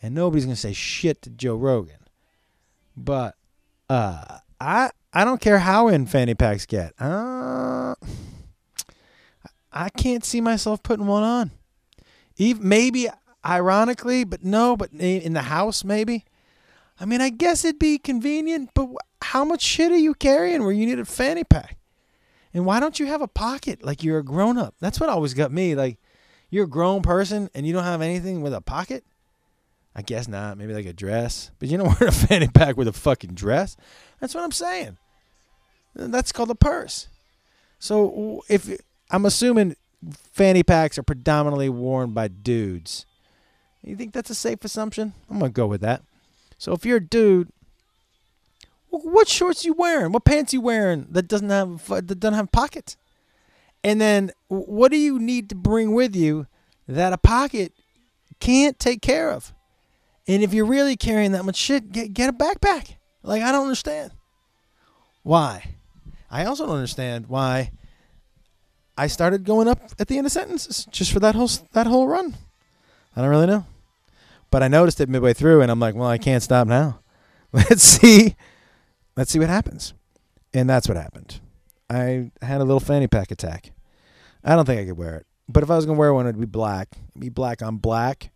and 0.00 0.14
nobody's 0.14 0.44
gonna 0.44 0.56
say 0.56 0.72
shit 0.72 1.20
to 1.22 1.30
Joe 1.30 1.56
Rogan, 1.56 2.06
but 2.96 3.36
uh, 3.90 4.38
I 4.60 4.90
I 5.12 5.24
don't 5.24 5.40
care 5.40 5.58
how 5.58 5.88
in 5.88 6.06
fanny 6.06 6.34
packs 6.34 6.64
get. 6.64 6.94
Uh, 6.98 7.94
I 9.72 9.90
can't 9.90 10.24
see 10.24 10.40
myself 10.40 10.82
putting 10.82 11.06
one 11.06 11.22
on. 11.22 11.50
Even 12.38 12.68
maybe 12.68 13.08
ironically, 13.44 14.24
but 14.24 14.44
no, 14.44 14.76
but 14.76 14.90
in 14.92 15.34
the 15.34 15.42
house 15.42 15.84
maybe. 15.84 16.24
I 17.00 17.04
mean, 17.04 17.20
I 17.20 17.30
guess 17.30 17.64
it'd 17.64 17.78
be 17.78 17.98
convenient, 17.98 18.70
but 18.74 18.88
how 19.22 19.44
much 19.44 19.62
shit 19.62 19.92
are 19.92 19.96
you 19.96 20.14
carrying 20.14 20.62
where 20.62 20.72
you 20.72 20.86
need 20.86 20.98
a 20.98 21.04
fanny 21.04 21.44
pack? 21.44 21.76
And 22.52 22.66
why 22.66 22.80
don't 22.80 22.98
you 22.98 23.06
have 23.06 23.22
a 23.22 23.28
pocket 23.28 23.84
like 23.84 24.02
you're 24.02 24.18
a 24.18 24.24
grown 24.24 24.58
up? 24.58 24.74
That's 24.80 24.98
what 24.98 25.08
always 25.08 25.34
got 25.34 25.52
me. 25.52 25.74
Like, 25.74 25.98
you're 26.50 26.64
a 26.64 26.68
grown 26.68 27.02
person 27.02 27.50
and 27.54 27.66
you 27.66 27.72
don't 27.72 27.84
have 27.84 28.02
anything 28.02 28.42
with 28.42 28.54
a 28.54 28.60
pocket? 28.60 29.04
I 29.94 30.02
guess 30.02 30.28
not. 30.28 30.58
Maybe 30.58 30.74
like 30.74 30.86
a 30.86 30.92
dress. 30.92 31.50
But 31.58 31.68
you 31.68 31.78
don't 31.78 31.88
wear 32.00 32.08
a 32.08 32.12
fanny 32.12 32.48
pack 32.48 32.76
with 32.76 32.88
a 32.88 32.92
fucking 32.92 33.34
dress. 33.34 33.76
That's 34.20 34.34
what 34.34 34.44
I'm 34.44 34.52
saying. 34.52 34.96
That's 35.94 36.32
called 36.32 36.50
a 36.50 36.54
purse. 36.54 37.08
So 37.78 38.42
if 38.48 38.70
I'm 39.10 39.24
assuming 39.24 39.76
fanny 40.32 40.62
packs 40.62 40.98
are 40.98 41.02
predominantly 41.02 41.68
worn 41.68 42.12
by 42.12 42.28
dudes, 42.28 43.06
you 43.82 43.96
think 43.96 44.12
that's 44.12 44.30
a 44.30 44.34
safe 44.34 44.64
assumption? 44.64 45.14
I'm 45.30 45.38
gonna 45.38 45.50
go 45.50 45.66
with 45.66 45.80
that. 45.80 46.02
So 46.58 46.72
if 46.72 46.84
you're 46.84 46.98
a 46.98 47.04
dude, 47.04 47.48
what 48.90 49.28
shorts 49.28 49.64
you 49.64 49.72
wearing? 49.72 50.12
What 50.12 50.24
pants 50.24 50.52
you 50.52 50.60
wearing 50.60 51.06
that 51.10 51.28
doesn't 51.28 51.50
have 51.50 51.86
that 51.88 52.20
doesn't 52.20 52.34
have 52.34 52.52
pockets? 52.52 52.96
And 53.84 54.00
then 54.00 54.32
what 54.48 54.90
do 54.90 54.98
you 54.98 55.18
need 55.18 55.48
to 55.50 55.54
bring 55.54 55.94
with 55.94 56.16
you 56.16 56.46
that 56.88 57.12
a 57.12 57.18
pocket 57.18 57.72
can't 58.40 58.78
take 58.78 59.02
care 59.02 59.30
of? 59.30 59.54
And 60.26 60.42
if 60.42 60.52
you're 60.52 60.66
really 60.66 60.96
carrying 60.96 61.32
that 61.32 61.44
much 61.44 61.56
shit, 61.56 61.92
get 61.92 62.12
get 62.12 62.28
a 62.28 62.32
backpack. 62.32 62.96
Like 63.22 63.42
I 63.42 63.52
don't 63.52 63.62
understand. 63.62 64.12
Why? 65.22 65.76
I 66.30 66.44
also 66.44 66.66
don't 66.66 66.76
understand 66.76 67.26
why 67.28 67.70
I 68.96 69.06
started 69.06 69.44
going 69.44 69.68
up 69.68 69.80
at 69.98 70.08
the 70.08 70.18
end 70.18 70.26
of 70.26 70.32
sentences 70.32 70.86
just 70.90 71.12
for 71.12 71.20
that 71.20 71.34
whole 71.34 71.50
that 71.72 71.86
whole 71.86 72.08
run. 72.08 72.34
I 73.14 73.20
don't 73.20 73.30
really 73.30 73.46
know. 73.46 73.64
But 74.50 74.62
I 74.62 74.68
noticed 74.68 75.00
it 75.00 75.08
midway 75.08 75.34
through, 75.34 75.60
and 75.60 75.70
I'm 75.70 75.80
like, 75.80 75.94
well, 75.94 76.08
I 76.08 76.18
can't 76.18 76.42
stop 76.42 76.66
now. 76.66 77.00
Let's 77.52 77.82
see. 77.82 78.36
Let's 79.16 79.30
see 79.30 79.38
what 79.38 79.48
happens. 79.48 79.94
And 80.54 80.68
that's 80.68 80.88
what 80.88 80.96
happened. 80.96 81.40
I 81.90 82.30
had 82.42 82.60
a 82.60 82.64
little 82.64 82.80
fanny 82.80 83.06
pack 83.06 83.30
attack. 83.30 83.72
I 84.44 84.54
don't 84.54 84.64
think 84.64 84.80
I 84.80 84.84
could 84.84 84.98
wear 84.98 85.16
it. 85.16 85.26
But 85.48 85.62
if 85.62 85.70
I 85.70 85.76
was 85.76 85.86
going 85.86 85.96
to 85.96 85.98
wear 85.98 86.12
one, 86.12 86.26
it'd 86.26 86.40
be 86.40 86.46
black. 86.46 86.88
It'd 87.10 87.20
be 87.20 87.28
black 87.28 87.62
on 87.62 87.78
black. 87.78 88.30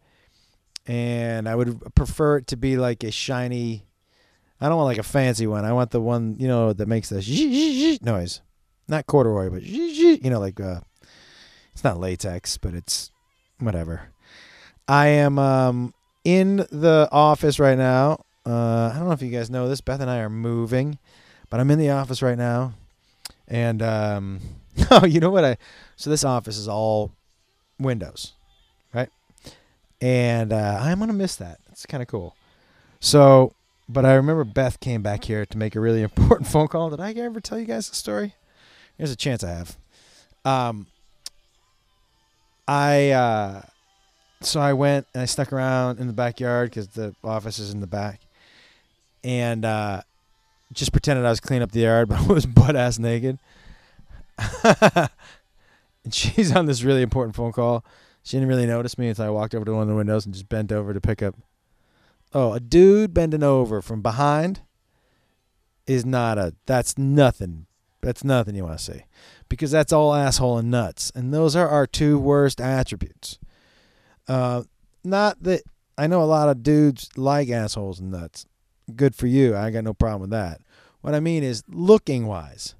And 0.87 1.49
I 1.49 1.55
would 1.55 1.95
prefer 1.95 2.39
it 2.39 2.49
to 2.49 2.57
be 2.57 2.77
like 2.77 3.05
a 3.05 3.11
shiny. 3.11 3.87
I 4.61 4.69
don't 4.69 4.77
want 4.77 4.87
like 4.87 4.99
a 4.99 5.03
fancy 5.03 5.47
one. 5.47 5.65
I 5.65 5.73
want 5.73 5.91
the 5.91 6.01
one, 6.01 6.37
you 6.39 6.49
know, 6.49 6.73
that 6.73 6.89
makes 6.89 7.11
the 7.11 7.99
noise. 8.03 8.41
Not 8.89 9.07
corduroy, 9.07 9.51
but, 9.51 9.63
you 9.63 10.19
know, 10.25 10.41
like, 10.41 10.61
uh, 10.61 10.81
it's 11.73 11.85
not 11.85 12.01
latex, 12.01 12.59
but 12.59 12.75
it's 12.75 13.11
whatever. 13.59 14.11
I 14.89 15.07
am 15.09 15.39
um, 15.39 15.95
in 16.25 16.57
the 16.57 17.09
office 17.11 17.59
right 17.59 17.79
now. 17.79 18.25
Uh, 18.45 18.91
I 18.93 18.97
don't 18.97 19.07
know 19.07 19.13
if 19.13 19.23
you 19.23 19.31
guys 19.31 19.51
know 19.51 19.69
this. 19.69 19.81
Beth 19.81 20.01
and 20.01 20.11
I 20.11 20.19
are 20.19 20.31
moving, 20.31 20.99
but 21.51 21.61
I'm 21.61 21.71
in 21.71 21.79
the 21.79 21.91
office 21.91 22.23
right 22.23 22.39
now. 22.39 22.75
And 23.49 23.83
um, 23.83 24.41
oh, 24.91 25.05
you 25.05 25.21
know 25.21 25.31
what? 25.31 25.45
I 25.45 25.57
so 25.97 26.11
this 26.11 26.25
office 26.25 26.57
is 26.57 26.69
all 26.69 27.13
windows, 27.79 28.33
right? 28.95 29.11
And 30.01 30.53
uh, 30.53 30.79
I'm 30.81 30.99
gonna 30.99 31.13
miss 31.13 31.37
that. 31.37 31.61
It's 31.71 31.87
kind 31.87 32.03
of 32.03 32.09
cool. 32.09 32.35
So, 33.01 33.53
but 33.89 34.05
I 34.05 34.15
remember 34.15 34.45
Beth 34.45 34.81
came 34.81 35.03
back 35.03 35.25
here 35.25 35.45
to 35.47 35.59
make 35.59 35.77
a 35.77 35.81
really 35.81 36.03
important 36.05 36.49
phone 36.49 36.69
call. 36.69 36.91
Did 36.91 37.01
I 37.01 37.13
ever 37.13 37.41
tell 37.41 37.59
you 37.59 37.67
guys 37.67 37.89
the 37.89 37.97
story? 37.97 38.35
There's 38.99 39.13
a 39.13 39.17
chance 39.17 39.43
I 39.43 39.51
have. 39.51 39.77
Um, 40.45 40.87
I 42.67 43.11
uh, 43.11 43.63
so 44.45 44.61
I 44.61 44.73
went 44.73 45.07
and 45.15 45.23
I 45.23 45.27
stuck 45.27 45.53
around 45.53 45.99
in 45.99 46.07
the 46.07 46.13
backyard 46.13 46.71
because 46.71 46.89
the 46.89 47.15
office 47.23 47.59
is 47.59 47.73
in 47.73 47.81
the 47.81 47.87
back, 47.87 48.21
and 49.25 49.65
uh, 49.65 50.03
just 50.73 50.93
pretended 50.93 51.25
I 51.25 51.31
was 51.31 51.41
cleaning 51.41 51.63
up 51.63 51.73
the 51.73 51.81
yard, 51.81 52.09
but 52.11 52.21
I 52.21 52.27
was 52.27 52.47
butt 52.47 52.77
ass 52.77 52.99
naked. 52.99 53.39
and 54.65 55.11
she's 56.11 56.55
on 56.55 56.67
this 56.67 56.83
really 56.83 57.03
important 57.03 57.37
phone 57.37 57.53
call. 57.53 57.85
She 58.23 58.37
didn't 58.37 58.49
really 58.49 58.67
notice 58.67 58.99
me 58.99 59.09
until 59.09 59.25
I 59.25 59.31
walked 59.31 59.55
over 59.55 59.65
to 59.65 59.73
one 59.73 59.83
of 59.83 59.89
the 59.89 59.95
windows 59.95 60.25
and 60.25 60.35
just 60.35 60.49
bent 60.49 60.71
over 60.71 60.95
to 60.95 61.01
pick 61.01 61.23
up. 61.23 61.35
Oh, 62.33 62.53
a 62.53 62.61
dude 62.61 63.13
bending 63.13 63.43
over 63.43 63.83
from 63.83 64.01
behind 64.01 64.61
is 65.87 66.07
not 66.07 66.39
a. 66.39 66.55
That's 66.67 66.97
nothing. 66.97 67.67
That's 68.01 68.25
nothing 68.25 68.55
you 68.57 68.65
want 68.65 68.79
to 68.79 68.85
see, 68.85 69.05
because 69.49 69.71
that's 69.71 69.93
all 69.93 70.13
asshole 70.13 70.59
and 70.59 70.71
nuts, 70.71 71.13
and 71.15 71.33
those 71.33 71.55
are 71.55 71.69
our 71.69 71.87
two 71.87 72.19
worst 72.19 72.61
attributes. 72.61 73.39
Uh, 74.29 74.63
not 75.05 75.43
that 75.43 75.63
I 75.99 76.07
know 76.07 76.23
a 76.23 76.25
lot 76.25 76.49
of 76.49 76.63
dudes 76.63 77.09
like 77.17 77.49
assholes 77.49 78.01
and 78.01 78.11
nuts. 78.11 78.47
Good 78.95 79.15
for 79.15 79.27
you. 79.27 79.57
I 79.57 79.71
got 79.71 79.85
no 79.85 79.95
problem 79.95 80.23
with 80.23 80.31
that. 80.31 80.61
What 81.01 81.15
I 81.15 81.21
mean 81.21 81.43
is 81.43 81.63
looking 81.69 82.27
wise, 82.27 82.75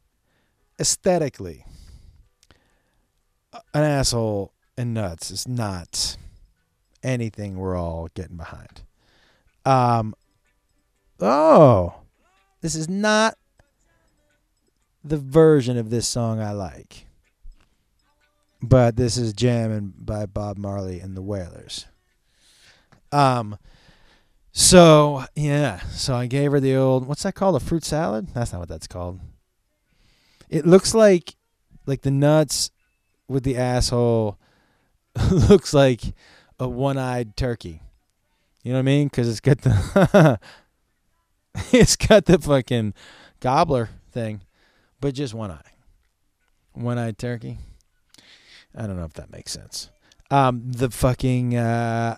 aesthetically, 0.81 1.65
an 3.75 3.83
asshole 3.83 4.53
and 4.77 4.95
nuts 4.95 5.31
is 5.31 5.47
not 5.47 6.17
anything 7.03 7.57
we're 7.57 7.77
all 7.77 8.09
getting 8.15 8.37
behind. 8.37 8.83
Um, 9.65 10.15
oh, 11.21 11.95
this 12.61 12.75
is 12.75 12.89
not 12.89 13.37
the 15.05 15.19
version 15.19 15.77
of 15.77 15.91
this 15.91 16.07
song 16.07 16.41
I 16.41 16.53
like. 16.53 17.07
But 18.63 18.97
this 18.97 19.17
is 19.17 19.33
Jammin' 19.33 19.93
by 19.99 20.27
Bob 20.27 20.57
Marley 20.57 21.01
and 21.01 21.17
the 21.17 21.23
Wailers. 21.23 21.87
Um, 23.11 23.59
so 24.53 25.25
yeah, 25.35 25.81
so 25.89 26.15
I 26.15 26.27
gave 26.27 26.53
her 26.53 26.61
the 26.61 26.77
old 26.77 27.07
what's 27.07 27.25
that 27.25 27.35
called? 27.35 27.57
A 27.57 27.61
fruit 27.61 27.85
salad? 27.85 28.29
That's 28.35 28.53
not 28.53 28.61
what 28.61 28.69
that's 28.69 28.87
called. 28.87 29.21
It 30.49 30.67
looks 30.67 30.95
like 30.95 31.35
like 31.87 32.03
the 32.03 32.11
nuts 32.11 32.71
with 33.29 33.43
the 33.43 33.57
asshole 33.57 34.39
looks 35.31 35.75
like 35.75 36.03
a 36.61 36.69
one-eyed 36.69 37.37
turkey. 37.37 37.83
You 38.63 38.73
know 38.73 38.79
what 38.79 38.83
I 38.83 38.83
mean? 38.83 39.09
Because 39.09 39.29
it's 39.29 39.41
got 39.41 39.63
the 39.63 40.39
it's 41.73 41.97
got 41.97 42.27
the 42.27 42.39
fucking 42.39 42.95
gobbler 43.41 43.89
thing, 44.13 44.43
but 45.01 45.15
just 45.15 45.35
one 45.35 45.51
eye. 45.51 45.73
One-eyed 46.75 47.19
turkey. 47.19 47.59
I 48.75 48.87
don't 48.87 48.97
know 48.97 49.05
if 49.05 49.15
that 49.15 49.31
makes 49.31 49.53
sense. 49.53 49.91
Um, 50.31 50.63
the 50.65 50.91
fucking 50.91 51.57
uh, 51.57 52.17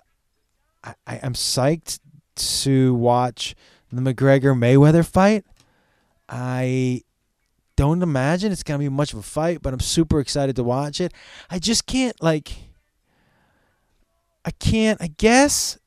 I, 0.85 0.95
I 1.07 1.17
am 1.17 1.35
psyched 1.35 1.99
to 2.37 2.95
watch 2.95 3.55
the 3.93 4.01
McGregor 4.01 4.57
Mayweather 4.57 5.07
fight. 5.07 5.45
I 6.29 7.03
don't 7.77 8.03
imagine 8.03 8.53
it's 8.53 8.63
gonna 8.63 8.79
be 8.79 8.89
much 8.89 9.13
of 9.13 9.19
a 9.19 9.23
fight, 9.23 9.63
but 9.63 9.73
I'm 9.73 9.81
super 9.81 10.21
excited 10.21 10.57
to 10.57 10.63
watch 10.63 11.01
it. 11.01 11.13
I 11.51 11.59
just 11.59 11.87
can't 11.87 12.21
like. 12.23 12.53
I 14.45 14.51
can't. 14.53 15.01
I 15.03 15.09
guess. 15.09 15.79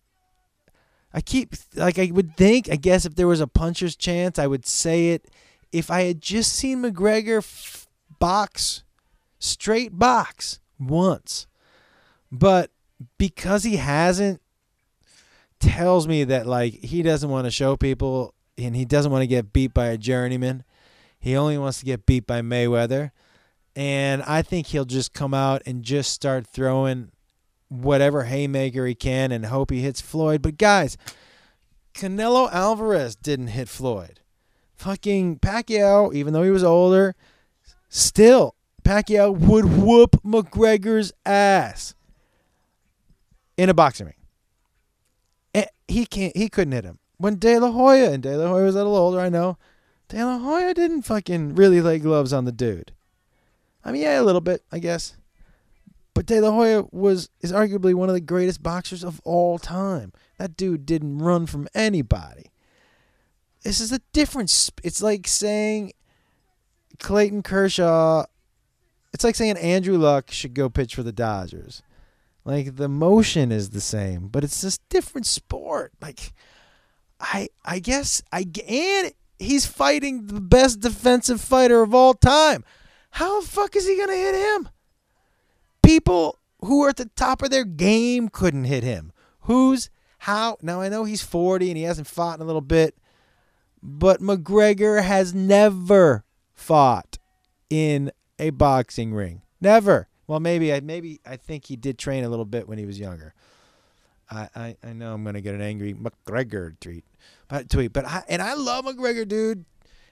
I 1.13 1.21
keep 1.21 1.55
like 1.75 1.97
I 1.97 2.11
would 2.11 2.35
think. 2.35 2.69
I 2.69 2.75
guess 2.75 3.05
if 3.05 3.15
there 3.15 3.27
was 3.27 3.39
a 3.39 3.47
puncher's 3.47 3.95
chance, 3.95 4.37
I 4.37 4.47
would 4.47 4.65
say 4.65 5.09
it. 5.09 5.25
If 5.71 5.89
I 5.89 6.03
had 6.03 6.21
just 6.21 6.53
seen 6.53 6.81
McGregor 6.81 7.39
f- 7.39 7.87
box 8.19 8.83
straight 9.39 9.97
box 9.97 10.59
once. 10.79 11.47
But 12.31 12.71
because 13.17 13.63
he 13.63 13.77
hasn't 13.77 14.41
tells 15.59 16.07
me 16.07 16.23
that 16.23 16.45
like 16.45 16.83
he 16.83 17.01
doesn't 17.01 17.29
want 17.29 17.45
to 17.45 17.51
show 17.51 17.75
people 17.75 18.33
and 18.57 18.75
he 18.75 18.85
doesn't 18.85 19.11
want 19.11 19.23
to 19.23 19.27
get 19.27 19.53
beat 19.53 19.73
by 19.73 19.87
a 19.87 19.97
journeyman. 19.97 20.63
He 21.19 21.35
only 21.35 21.57
wants 21.57 21.79
to 21.79 21.85
get 21.85 22.05
beat 22.05 22.27
by 22.27 22.41
Mayweather. 22.41 23.11
And 23.75 24.23
I 24.23 24.41
think 24.41 24.67
he'll 24.67 24.85
just 24.85 25.13
come 25.13 25.33
out 25.33 25.61
and 25.65 25.83
just 25.83 26.11
start 26.11 26.47
throwing 26.47 27.11
whatever 27.69 28.23
haymaker 28.23 28.85
he 28.85 28.95
can 28.95 29.31
and 29.31 29.45
hope 29.45 29.69
he 29.69 29.81
hits 29.81 30.01
Floyd. 30.01 30.41
But 30.41 30.57
guys, 30.57 30.97
Canelo 31.93 32.51
Alvarez 32.51 33.15
didn't 33.15 33.47
hit 33.47 33.69
Floyd. 33.69 34.21
Fucking 34.75 35.39
Pacquiao, 35.39 36.13
even 36.13 36.33
though 36.33 36.43
he 36.43 36.49
was 36.49 36.63
older, 36.63 37.15
still 37.89 38.55
Pacquiao 38.87 39.37
would 39.37 39.65
whoop 39.65 40.15
McGregor's 40.23 41.11
ass 41.25 41.93
in 43.57 43.67
a 43.67 43.73
boxing 43.73 44.05
ring. 44.05 44.15
And 45.53 45.67
he 45.89 46.05
can't. 46.05 46.35
He 46.37 46.47
couldn't 46.47 46.71
hit 46.71 46.85
him. 46.85 46.99
when 47.17 47.37
De 47.37 47.59
La 47.59 47.69
Hoya 47.69 48.11
and 48.11 48.23
De 48.23 48.37
La 48.37 48.47
Hoya 48.47 48.63
was 48.63 48.75
a 48.75 48.77
little 48.77 48.95
older, 48.95 49.19
I 49.19 49.27
know. 49.27 49.57
De 50.07 50.23
La 50.23 50.37
Hoya 50.37 50.73
didn't 50.73 51.01
fucking 51.01 51.55
really 51.55 51.81
lay 51.81 51.99
gloves 51.99 52.31
on 52.31 52.45
the 52.45 52.51
dude. 52.53 52.93
I 53.83 53.91
mean, 53.91 54.03
yeah, 54.03 54.21
a 54.21 54.23
little 54.23 54.39
bit, 54.39 54.63
I 54.71 54.79
guess. 54.79 55.17
But 56.13 56.25
De 56.25 56.39
La 56.39 56.51
Hoya 56.51 56.85
was 56.89 57.27
is 57.41 57.51
arguably 57.51 57.93
one 57.93 58.07
of 58.07 58.15
the 58.15 58.21
greatest 58.21 58.63
boxers 58.63 59.03
of 59.03 59.19
all 59.25 59.59
time. 59.59 60.13
That 60.37 60.55
dude 60.55 60.85
didn't 60.85 61.17
run 61.17 61.45
from 61.45 61.67
anybody. 61.75 62.51
This 63.63 63.81
is 63.81 63.91
a 63.91 63.99
difference. 64.13 64.71
It's 64.81 65.01
like 65.01 65.27
saying 65.27 65.91
Clayton 66.99 67.43
Kershaw. 67.43 68.27
It's 69.13 69.23
like 69.23 69.35
saying 69.35 69.57
Andrew 69.57 69.97
Luck 69.97 70.31
should 70.31 70.53
go 70.53 70.69
pitch 70.69 70.95
for 70.95 71.03
the 71.03 71.11
Dodgers. 71.11 71.81
Like 72.45 72.75
the 72.77 72.87
motion 72.87 73.51
is 73.51 73.71
the 73.71 73.81
same, 73.81 74.29
but 74.29 74.43
it's 74.43 74.61
just 74.61 74.87
different 74.89 75.25
sport. 75.25 75.91
Like 76.01 76.33
I 77.19 77.49
I 77.65 77.79
guess 77.79 78.21
I 78.31 78.45
and 78.69 79.11
he's 79.37 79.65
fighting 79.65 80.27
the 80.27 80.41
best 80.41 80.79
defensive 80.79 81.41
fighter 81.41 81.81
of 81.81 81.93
all 81.93 82.13
time. 82.13 82.63
How 83.11 83.41
the 83.41 83.47
fuck 83.47 83.75
is 83.75 83.87
he 83.87 83.97
gonna 83.97 84.15
hit 84.15 84.35
him? 84.35 84.69
People 85.83 86.39
who 86.61 86.83
are 86.83 86.89
at 86.89 86.97
the 86.97 87.09
top 87.15 87.41
of 87.41 87.49
their 87.49 87.65
game 87.65 88.29
couldn't 88.29 88.65
hit 88.65 88.83
him. 88.83 89.11
Who's 89.41 89.89
how? 90.19 90.57
Now 90.61 90.81
I 90.81 90.89
know 90.89 91.03
he's 91.03 91.21
40 91.21 91.69
and 91.69 91.77
he 91.77 91.83
hasn't 91.83 92.07
fought 92.07 92.37
in 92.37 92.41
a 92.41 92.45
little 92.45 92.61
bit, 92.61 92.97
but 93.83 94.21
McGregor 94.21 95.03
has 95.03 95.33
never 95.33 96.23
fought 96.53 97.17
in 97.69 98.11
a 98.39 98.51
boxing 98.51 99.13
ring. 99.13 99.41
Never. 99.61 100.07
Well, 100.27 100.39
maybe 100.39 100.73
I 100.73 100.81
maybe 100.81 101.19
I 101.25 101.37
think 101.37 101.65
he 101.65 101.75
did 101.75 101.97
train 101.97 102.23
a 102.23 102.29
little 102.29 102.45
bit 102.45 102.67
when 102.67 102.77
he 102.77 102.85
was 102.85 102.99
younger. 102.99 103.33
I 104.29 104.49
I, 104.55 104.77
I 104.83 104.93
know 104.93 105.13
I'm 105.13 105.23
gonna 105.23 105.41
get 105.41 105.55
an 105.55 105.61
angry 105.61 105.93
McGregor 105.93 106.79
tweet, 106.79 107.05
but 107.47 107.69
tweet. 107.69 107.93
But 107.93 108.05
I 108.05 108.23
and 108.27 108.41
I 108.41 108.53
love 108.53 108.85
McGregor, 108.85 109.27
dude. 109.27 109.65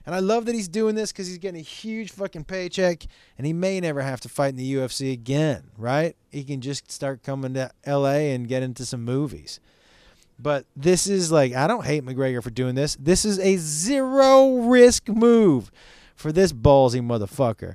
And 0.06 0.14
I 0.14 0.20
love 0.20 0.46
that 0.46 0.54
he's 0.54 0.68
doing 0.68 0.94
this 0.94 1.10
because 1.10 1.26
he's 1.26 1.38
getting 1.38 1.58
a 1.58 1.64
huge 1.64 2.12
fucking 2.12 2.44
paycheck, 2.44 3.06
and 3.36 3.44
he 3.44 3.52
may 3.52 3.80
never 3.80 4.02
have 4.02 4.20
to 4.20 4.28
fight 4.28 4.50
in 4.50 4.56
the 4.56 4.74
UFC 4.74 5.12
again, 5.12 5.64
right? 5.76 6.14
He 6.30 6.44
can 6.44 6.60
just 6.60 6.92
start 6.92 7.24
coming 7.24 7.54
to 7.54 7.72
LA 7.84 8.30
and 8.30 8.46
get 8.46 8.62
into 8.62 8.86
some 8.86 9.04
movies. 9.04 9.58
But 10.38 10.64
this 10.76 11.08
is 11.08 11.32
like, 11.32 11.54
I 11.54 11.66
don't 11.66 11.84
hate 11.84 12.04
McGregor 12.04 12.40
for 12.40 12.50
doing 12.50 12.76
this. 12.76 12.96
This 13.00 13.24
is 13.24 13.40
a 13.40 13.56
zero 13.56 14.58
risk 14.58 15.08
move 15.08 15.72
for 16.14 16.30
this 16.30 16.52
ballsy 16.52 17.00
motherfucker. 17.00 17.74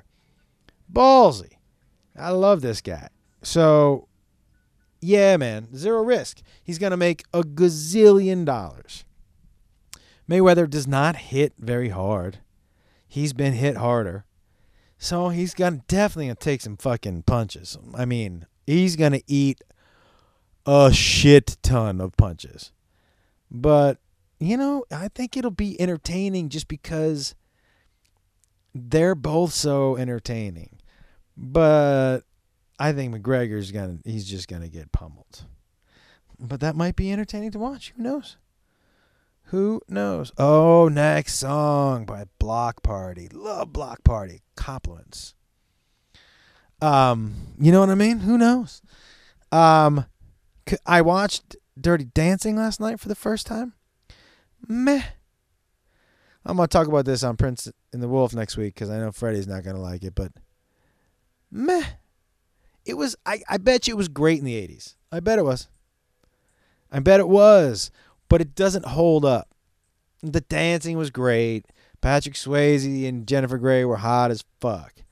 Ballsy. 0.92 1.52
I 2.16 2.30
love 2.30 2.60
this 2.60 2.80
guy. 2.80 3.08
So, 3.42 4.08
yeah, 5.00 5.36
man, 5.36 5.74
zero 5.76 6.02
risk. 6.02 6.42
He's 6.62 6.78
going 6.78 6.90
to 6.90 6.96
make 6.96 7.24
a 7.32 7.42
gazillion 7.42 8.44
dollars. 8.44 9.04
Mayweather 10.28 10.68
does 10.68 10.86
not 10.86 11.16
hit 11.16 11.54
very 11.58 11.88
hard. 11.88 12.38
He's 13.08 13.32
been 13.32 13.52
hit 13.54 13.76
harder. 13.76 14.24
So 14.96 15.30
he's 15.30 15.52
gonna 15.52 15.82
definitely 15.88 16.26
gonna 16.26 16.36
take 16.36 16.60
some 16.60 16.76
fucking 16.76 17.24
punches. 17.24 17.76
I 17.92 18.04
mean, 18.04 18.46
he's 18.68 18.94
gonna 18.94 19.20
eat 19.26 19.60
a 20.64 20.92
shit 20.92 21.58
ton 21.60 22.00
of 22.00 22.16
punches. 22.16 22.70
But, 23.50 23.98
you 24.38 24.56
know, 24.56 24.84
I 24.92 25.08
think 25.08 25.36
it'll 25.36 25.50
be 25.50 25.78
entertaining 25.80 26.50
just 26.50 26.68
because 26.68 27.34
they're 28.72 29.16
both 29.16 29.52
so 29.52 29.96
entertaining. 29.96 30.78
But 31.36 32.20
I 32.78 32.92
think 32.92 33.14
McGregor's 33.14 33.70
gonna 33.70 33.98
he's 34.04 34.28
just 34.28 34.48
gonna 34.48 34.68
get 34.68 34.92
pummeled. 34.92 35.44
But 36.38 36.60
that 36.60 36.76
might 36.76 36.96
be 36.96 37.12
entertaining 37.12 37.52
to 37.52 37.58
watch. 37.58 37.92
Who 37.96 38.02
knows? 38.02 38.36
Who 39.46 39.82
knows? 39.88 40.32
Oh, 40.38 40.88
next 40.88 41.34
song 41.34 42.04
by 42.04 42.24
Bloc 42.38 42.82
Party. 42.82 43.28
Love 43.28 43.72
Bloc 43.72 44.02
Party. 44.02 44.42
Compliments. 44.56 45.34
Um, 46.80 47.34
you 47.60 47.70
know 47.70 47.80
what 47.80 47.90
I 47.90 47.94
mean? 47.94 48.20
Who 48.20 48.38
knows? 48.38 48.82
Um, 49.52 50.06
I 50.86 51.02
watched 51.02 51.56
Dirty 51.80 52.04
Dancing 52.04 52.56
last 52.56 52.80
night 52.80 52.98
for 52.98 53.08
the 53.08 53.14
first 53.14 53.46
time. 53.46 53.74
Meh. 54.66 55.02
I'm 56.44 56.56
gonna 56.56 56.66
talk 56.66 56.88
about 56.88 57.04
this 57.04 57.22
on 57.22 57.36
Prinze 57.36 57.70
and 57.92 58.02
the 58.02 58.08
Wolf 58.08 58.34
next 58.34 58.56
week 58.56 58.74
because 58.74 58.90
I 58.90 58.98
know 58.98 59.12
Freddie's 59.12 59.46
not 59.46 59.62
gonna 59.62 59.80
like 59.80 60.02
it, 60.02 60.14
but 60.14 60.32
meh. 61.52 61.84
It 62.84 62.94
was. 62.94 63.14
I. 63.24 63.42
I 63.48 63.58
bet 63.58 63.86
you 63.86 63.94
it 63.94 63.98
was 63.98 64.08
great 64.08 64.40
in 64.40 64.44
the 64.44 64.56
'80s. 64.56 64.96
I 65.12 65.20
bet 65.20 65.38
it 65.38 65.44
was. 65.44 65.68
I 66.90 66.98
bet 66.98 67.20
it 67.20 67.28
was 67.28 67.90
but 68.32 68.40
it 68.40 68.54
doesn't 68.54 68.86
hold 68.86 69.26
up. 69.26 69.54
The 70.22 70.40
dancing 70.40 70.96
was 70.96 71.10
great. 71.10 71.66
Patrick 72.00 72.34
Swayze 72.34 73.06
and 73.06 73.28
Jennifer 73.28 73.58
Grey 73.58 73.84
were 73.84 73.98
hot 73.98 74.30
as 74.30 74.42
fuck. 74.58 75.02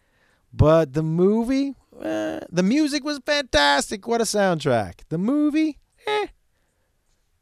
But 0.55 0.95
the 0.95 1.03
movie, 1.03 1.75
eh, 2.01 2.41
the 2.51 2.63
music 2.63 3.05
was 3.05 3.21
fantastic. 3.27 4.09
What 4.09 4.23
a 4.23 4.25
soundtrack. 4.25 5.01
The 5.11 5.19
movie, 5.19 5.79
eh. 6.07 6.29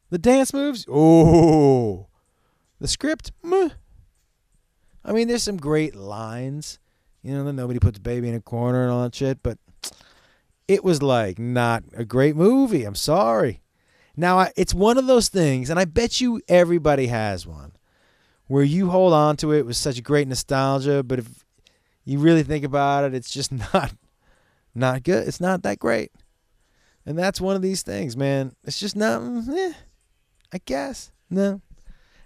The 0.09 0.17
dance 0.17 0.53
moves, 0.53 0.85
oh. 0.91 2.07
The 2.81 2.89
script, 2.89 3.31
meh. 3.41 3.69
I 5.05 5.13
mean, 5.13 5.29
there's 5.29 5.43
some 5.43 5.55
great 5.55 5.95
lines. 5.95 6.77
You 7.23 7.33
know, 7.33 7.51
nobody 7.51 7.79
puts 7.79 7.99
baby 7.99 8.29
in 8.29 8.35
a 8.35 8.41
corner 8.41 8.83
and 8.83 8.91
all 8.91 9.03
that 9.03 9.15
shit, 9.15 9.43
but 9.43 9.57
it 10.67 10.83
was 10.83 11.01
like 11.01 11.39
not 11.39 11.83
a 11.95 12.05
great 12.05 12.35
movie. 12.35 12.85
I'm 12.85 12.95
sorry. 12.95 13.61
Now, 14.15 14.47
it's 14.55 14.73
one 14.73 14.97
of 14.97 15.07
those 15.07 15.29
things, 15.29 15.69
and 15.69 15.79
I 15.79 15.85
bet 15.85 16.19
you 16.19 16.41
everybody 16.47 17.07
has 17.07 17.47
one, 17.47 17.73
where 18.47 18.63
you 18.63 18.89
hold 18.89 19.13
on 19.13 19.37
to 19.37 19.53
it 19.53 19.65
with 19.65 19.77
such 19.77 20.03
great 20.03 20.27
nostalgia, 20.27 21.03
but 21.03 21.19
if 21.19 21.45
you 22.03 22.19
really 22.19 22.43
think 22.43 22.65
about 22.65 23.05
it, 23.05 23.13
it's 23.13 23.31
just 23.31 23.51
not 23.73 23.93
not 24.75 25.03
good. 25.03 25.27
It's 25.27 25.41
not 25.41 25.63
that 25.63 25.79
great. 25.79 26.11
And 27.05 27.17
that's 27.17 27.41
one 27.41 27.55
of 27.55 27.61
these 27.61 27.81
things, 27.81 28.15
man. 28.15 28.53
It's 28.63 28.79
just 28.79 28.95
not 28.95 29.21
mm, 29.21 29.47
eh, 29.49 29.73
I 30.53 30.57
guess. 30.65 31.11
No. 31.29 31.61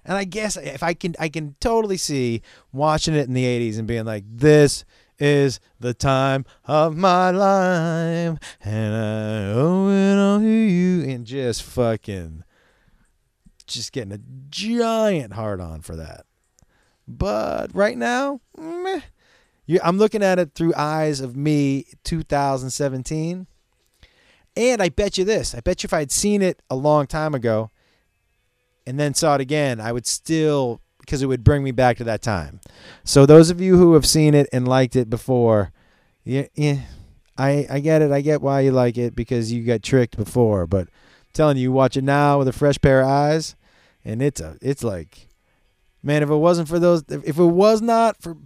And 0.06 0.18
I 0.18 0.24
guess 0.26 0.58
if 0.58 0.84
I 0.84 0.94
can 0.94 1.16
I 1.20 1.30
can 1.30 1.56
totally 1.60 1.98
see 1.98 2.42
watching 2.72 3.16
it 3.16 3.28
in 3.28 3.34
the 3.34 3.46
80s 3.46 3.80
and 3.80 3.88
being 3.88 4.06
like 4.06 4.26
this 4.28 4.86
is 5.20 5.60
the 5.80 5.94
time 5.94 6.46
of 6.66 6.98
my 6.98 7.30
life, 7.32 8.38
and 8.64 8.96
I 8.96 9.52
owe 9.54 9.90
it 9.90 10.20
all 10.20 10.40
to 10.40 10.46
you. 10.46 11.04
And 11.04 11.26
just 11.26 11.64
fucking, 11.64 12.44
just 13.68 13.92
getting 13.92 14.12
a 14.12 14.20
giant 14.50 15.34
hard 15.34 15.62
on 15.62 15.82
for 15.82 15.96
that. 15.96 16.26
But 17.08 17.74
right 17.74 17.98
now, 17.98 18.42
meh. 18.58 19.02
I'm 19.82 19.98
looking 19.98 20.24
at 20.24 20.40
it 20.40 20.54
through 20.56 20.74
eyes 20.76 21.22
of 21.22 21.36
me 21.38 21.86
2017. 22.04 23.48
And 24.56 24.82
I 24.84 24.90
bet 24.90 25.18
you 25.18 25.24
this 25.26 25.56
I 25.56 25.62
bet 25.62 25.82
you 25.82 25.88
if 25.88 25.94
I 25.94 26.00
had 26.00 26.12
seen 26.12 26.42
it 26.42 26.62
a 26.70 26.76
long 26.76 27.08
time 27.08 27.34
ago 27.34 27.72
and 28.86 29.00
then 29.00 29.14
saw 29.14 29.36
it 29.36 29.42
again, 29.42 29.80
I 29.80 29.92
would 29.92 30.06
still 30.06 30.82
because 31.00 31.22
it 31.22 31.26
would 31.26 31.44
bring 31.44 31.64
me 31.64 31.72
back 31.72 31.98
to 31.98 32.04
that 32.06 32.22
time. 32.22 32.62
So 33.04 33.26
those 33.26 33.50
of 33.50 33.60
you 33.60 33.78
who 33.78 33.94
have 33.94 34.06
seen 34.06 34.34
it 34.34 34.48
and 34.54 34.66
liked 34.68 34.96
it 34.96 35.10
before, 35.10 35.74
yeah, 36.24 36.46
yeah 36.56 36.82
I 37.38 37.68
I 37.70 37.80
get 37.80 38.02
it. 38.02 38.12
I 38.12 38.22
get 38.22 38.42
why 38.42 38.62
you 38.62 38.72
like 38.72 38.98
it 38.98 39.16
because 39.16 39.52
you 39.52 39.64
got 39.64 39.84
tricked 39.84 40.18
before. 40.18 40.68
But 40.68 40.88
I'm 40.88 41.34
telling 41.34 41.58
you, 41.58 41.64
you 41.64 41.72
watch 41.72 41.98
it 41.98 42.04
now 42.04 42.40
with 42.40 42.48
a 42.48 42.54
fresh 42.54 42.80
pair 42.80 43.02
of 43.02 43.08
eyes, 43.08 43.56
and 44.06 44.22
it's 44.22 44.40
a 44.40 44.58
it's 44.62 44.84
like, 44.84 45.28
man, 46.02 46.24
if 46.24 46.30
it 46.30 46.36
wasn't 46.36 46.68
for 46.68 46.80
those, 46.80 47.04
if 47.10 47.38
it 47.38 47.44
was 47.44 47.82
not 47.82 48.22
for 48.22 48.38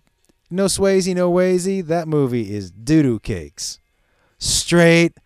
no 0.49 0.65
Swayze, 0.65 1.13
no 1.13 1.31
Wazy, 1.31 1.85
that 1.85 2.07
movie 2.07 2.53
is 2.53 2.71
doo 2.71 3.03
doo 3.03 3.19
cakes, 3.19 3.79
straight 4.37 5.17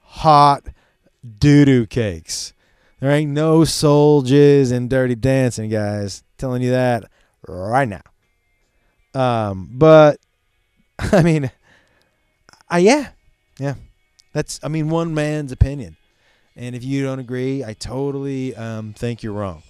hot 0.00 0.64
doo 1.38 1.64
doo 1.64 1.86
cakes. 1.86 2.52
There 3.00 3.10
ain't 3.10 3.30
no 3.30 3.60
jizz 3.60 4.72
in 4.72 4.88
Dirty 4.88 5.14
Dancing, 5.14 5.70
guys. 5.70 6.22
Telling 6.36 6.60
you 6.60 6.70
that 6.72 7.04
right 7.48 7.88
now. 7.88 8.02
Um, 9.14 9.70
but 9.72 10.20
I 10.98 11.22
mean, 11.22 11.50
I 12.68 12.78
yeah, 12.78 13.08
yeah. 13.58 13.74
That's 14.32 14.60
I 14.62 14.68
mean 14.68 14.90
one 14.90 15.14
man's 15.14 15.50
opinion, 15.50 15.96
and 16.54 16.76
if 16.76 16.84
you 16.84 17.02
don't 17.02 17.18
agree, 17.18 17.64
I 17.64 17.72
totally 17.72 18.54
um, 18.54 18.92
think 18.92 19.22
you're 19.22 19.32
wrong 19.32 19.62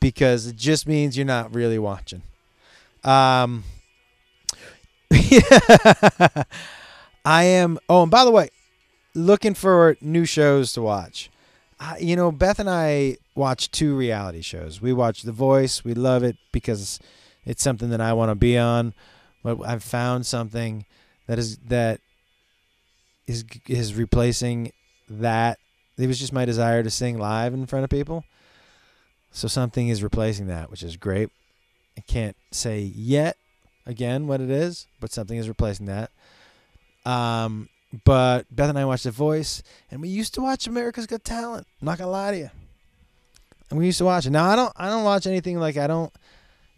because 0.00 0.46
it 0.46 0.56
just 0.56 0.88
means 0.88 1.16
you're 1.16 1.24
not 1.24 1.54
really 1.54 1.78
watching. 1.78 2.22
Um, 3.04 3.62
I 7.24 7.44
am. 7.44 7.78
Oh, 7.88 8.02
and 8.02 8.10
by 8.10 8.24
the 8.24 8.32
way, 8.32 8.50
looking 9.14 9.54
for 9.54 9.96
new 10.00 10.24
shows 10.24 10.72
to 10.72 10.82
watch 10.82 11.30
you 12.00 12.16
know, 12.16 12.32
Beth 12.32 12.58
and 12.58 12.70
I 12.70 13.16
watch 13.34 13.70
two 13.70 13.96
reality 13.96 14.42
shows. 14.42 14.80
We 14.80 14.92
watch 14.92 15.22
The 15.22 15.32
Voice. 15.32 15.84
We 15.84 15.94
love 15.94 16.22
it 16.22 16.36
because 16.52 17.00
it's 17.44 17.62
something 17.62 17.90
that 17.90 18.00
I 18.00 18.12
want 18.12 18.30
to 18.30 18.34
be 18.34 18.56
on. 18.58 18.94
But 19.42 19.60
I've 19.62 19.82
found 19.82 20.26
something 20.26 20.86
that 21.26 21.38
is 21.38 21.58
that 21.68 22.00
is 23.26 23.44
is 23.68 23.94
replacing 23.94 24.72
that. 25.08 25.58
It 25.96 26.06
was 26.06 26.18
just 26.18 26.32
my 26.32 26.44
desire 26.44 26.82
to 26.82 26.90
sing 26.90 27.18
live 27.18 27.54
in 27.54 27.66
front 27.66 27.84
of 27.84 27.90
people. 27.90 28.24
So 29.30 29.48
something 29.48 29.88
is 29.88 30.02
replacing 30.02 30.46
that, 30.48 30.70
which 30.70 30.82
is 30.82 30.96
great. 30.96 31.28
I 31.96 32.00
can't 32.00 32.36
say 32.50 32.80
yet 32.80 33.36
again 33.86 34.26
what 34.26 34.40
it 34.40 34.50
is, 34.50 34.86
but 35.00 35.12
something 35.12 35.36
is 35.36 35.48
replacing 35.48 35.86
that. 35.86 36.10
Um, 37.04 37.68
but 38.04 38.46
Beth 38.50 38.70
and 38.70 38.78
I 38.78 38.84
watched 38.84 39.04
The 39.04 39.10
Voice, 39.10 39.62
and 39.90 40.00
we 40.00 40.08
used 40.08 40.34
to 40.34 40.40
watch 40.42 40.66
America's 40.66 41.06
Got 41.06 41.24
Talent. 41.24 41.66
I'm 41.80 41.86
not 41.86 41.98
gonna 41.98 42.10
lie 42.10 42.32
to 42.32 42.36
you. 42.38 42.50
And 43.70 43.78
we 43.78 43.86
used 43.86 43.98
to 43.98 44.04
watch 44.04 44.26
it. 44.26 44.30
Now 44.30 44.46
I 44.46 44.56
don't. 44.56 44.72
I 44.76 44.88
don't 44.88 45.04
watch 45.04 45.26
anything 45.26 45.58
like 45.58 45.76
I 45.76 45.86
don't. 45.86 46.12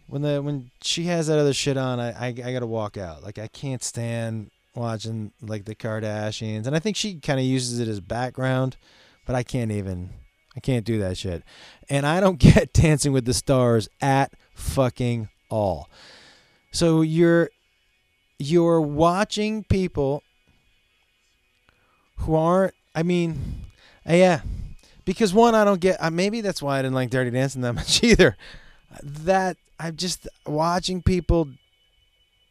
When 0.07 0.21
the 0.21 0.41
when 0.41 0.71
she 0.81 1.05
has 1.05 1.27
that 1.27 1.39
other 1.39 1.53
shit 1.53 1.77
on, 1.77 1.99
I 1.99 2.11
I, 2.11 2.27
I 2.27 2.53
gotta 2.53 2.67
walk 2.67 2.97
out. 2.97 3.23
Like 3.23 3.39
I 3.39 3.47
can't 3.47 3.83
stand 3.83 4.51
watching 4.75 5.31
like 5.41 5.65
the 5.65 5.75
Kardashians, 5.75 6.67
and 6.67 6.75
I 6.75 6.79
think 6.79 6.95
she 6.95 7.15
kind 7.19 7.39
of 7.39 7.45
uses 7.45 7.79
it 7.79 7.87
as 7.87 7.99
background, 7.99 8.77
but 9.25 9.35
I 9.35 9.43
can't 9.43 9.71
even. 9.71 10.11
I 10.55 10.59
can't 10.59 10.85
do 10.85 10.97
that 10.99 11.17
shit, 11.17 11.43
and 11.87 12.05
I 12.05 12.19
don't 12.19 12.39
get 12.39 12.73
Dancing 12.73 13.13
with 13.13 13.25
the 13.25 13.33
Stars 13.33 13.89
at 14.01 14.33
fucking 14.55 15.29
all. 15.49 15.87
So 16.71 17.01
you're 17.01 17.49
you're 18.39 18.81
watching 18.81 19.63
people 19.63 20.23
who 22.17 22.35
aren't. 22.35 22.73
I 22.95 23.03
mean, 23.03 23.65
uh, 24.07 24.13
yeah, 24.13 24.41
because 25.05 25.33
one, 25.33 25.55
I 25.55 25.63
don't 25.63 25.81
get. 25.81 25.97
Uh, 26.01 26.09
maybe 26.09 26.41
that's 26.41 26.61
why 26.61 26.79
I 26.79 26.81
didn't 26.81 26.95
like 26.95 27.09
Dirty 27.09 27.31
Dancing 27.31 27.61
that 27.61 27.73
much 27.75 28.03
either. 28.03 28.35
That 29.03 29.57
I'm 29.79 29.95
just 29.95 30.27
watching 30.45 31.01
people 31.01 31.49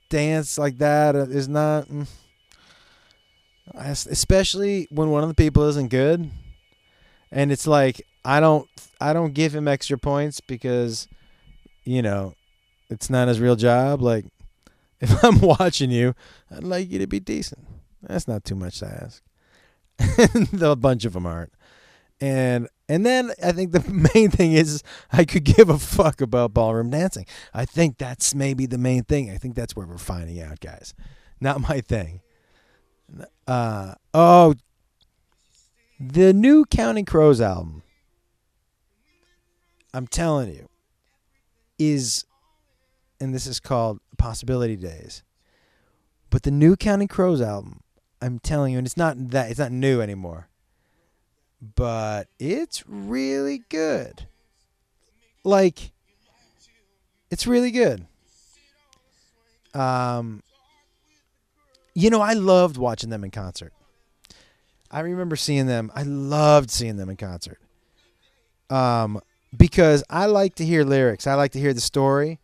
dance 0.09 0.59
like 0.59 0.79
that 0.79 1.17
is 1.17 1.49
not. 1.49 1.89
Mm, 1.89 2.07
especially 3.75 4.87
when 4.91 5.11
one 5.11 5.23
of 5.23 5.29
the 5.29 5.35
people 5.35 5.65
isn't 5.65 5.89
good, 5.89 6.31
and 7.31 7.53
it's 7.53 7.67
like 7.67 8.03
I 8.25 8.41
don't. 8.41 8.69
I 9.01 9.13
don't 9.13 9.35
give 9.35 9.55
him 9.55 9.69
extra 9.69 9.99
points 9.99 10.41
because, 10.41 11.07
you 11.85 12.01
know, 12.01 12.35
it's 12.89 13.11
not 13.11 13.29
his 13.29 13.41
real 13.41 13.57
job. 13.57 14.01
Like, 14.01 14.25
if 15.01 15.23
I'm 15.23 15.41
watching 15.41 15.91
you, 15.91 16.15
I'd 16.51 16.65
like 16.65 16.91
you 16.91 16.99
to 16.99 17.07
be 17.07 17.21
decent. 17.21 17.67
That's 18.03 18.27
not 18.29 18.45
too 18.45 18.55
much 18.55 18.81
to 18.81 18.87
ask. 18.87 19.23
a 20.61 20.77
bunch 20.77 21.05
of 21.05 21.13
them 21.13 21.27
aren't. 21.27 21.53
And 22.21 22.69
and 22.89 23.05
then 23.05 23.33
I 23.45 23.53
think 23.53 23.73
the 23.73 23.85
main 24.15 24.31
thing 24.31 24.53
is 24.53 24.83
I 25.13 25.25
could 25.25 25.45
give 25.45 25.69
a 25.69 25.79
fuck 25.79 26.21
about 26.21 26.55
ballroom 26.55 26.91
dancing. 26.91 27.27
I 27.53 27.65
think 27.65 27.99
that's 27.99 28.35
maybe 28.35 28.67
the 28.67 28.79
main 28.79 29.05
thing. 29.05 29.31
I 29.31 29.37
think 29.37 29.55
that's 29.55 29.77
where 29.77 29.87
we're 29.87 29.99
finding 29.99 30.41
out, 30.41 30.61
guys. 30.61 30.95
Not 31.41 31.61
my 31.61 31.81
thing. 31.81 32.21
Uh 33.47 33.95
oh, 34.15 34.55
the 35.99 36.33
new 36.33 36.65
Counting 36.65 37.05
Crows 37.05 37.41
album. 37.41 37.83
I'm 39.95 40.07
telling 40.07 40.53
you, 40.53 40.69
is, 41.79 42.27
and 43.19 43.35
this 43.35 43.47
is 43.47 43.61
called 43.61 44.01
Possibility 44.19 44.77
Days. 44.77 45.23
But 46.29 46.43
the 46.43 46.51
new 46.51 46.77
Counting 46.77 47.09
Crows 47.09 47.41
album 47.41 47.81
I'm 48.21 48.39
telling 48.39 48.73
you, 48.73 48.79
and 48.79 48.87
it's 48.87 48.97
not 48.97 49.31
that 49.31 49.51
it's 49.51 49.59
not 49.59 49.73
new 49.73 50.01
anymore. 50.01 50.49
But 51.75 52.29
it's 52.39 52.85
really 52.87 53.63
good. 53.69 54.27
Like 55.45 55.93
it's 57.31 57.47
really 57.47 57.71
good. 57.71 58.07
Um 59.75 60.43
you 61.95 62.11
know, 62.11 62.21
I 62.21 62.35
loved 62.35 62.77
watching 62.77 63.09
them 63.11 63.25
in 63.25 63.31
concert. 63.31 63.73
I 64.91 65.01
remember 65.01 65.35
seeing 65.35 65.67
them. 65.67 65.91
I 65.95 66.03
loved 66.03 66.71
seeing 66.71 66.97
them 66.97 67.09
in 67.09 67.17
concert. 67.17 67.59
Um 68.71 69.21
because 69.57 70.05
I 70.11 70.27
like 70.27 70.57
to 70.57 70.65
hear 70.65 70.85
lyrics. 70.85 71.27
I 71.27 71.35
like 71.35 71.53
to 71.53 71.61
hear 71.61 71.73
the 71.73 71.81
story. 71.81 72.39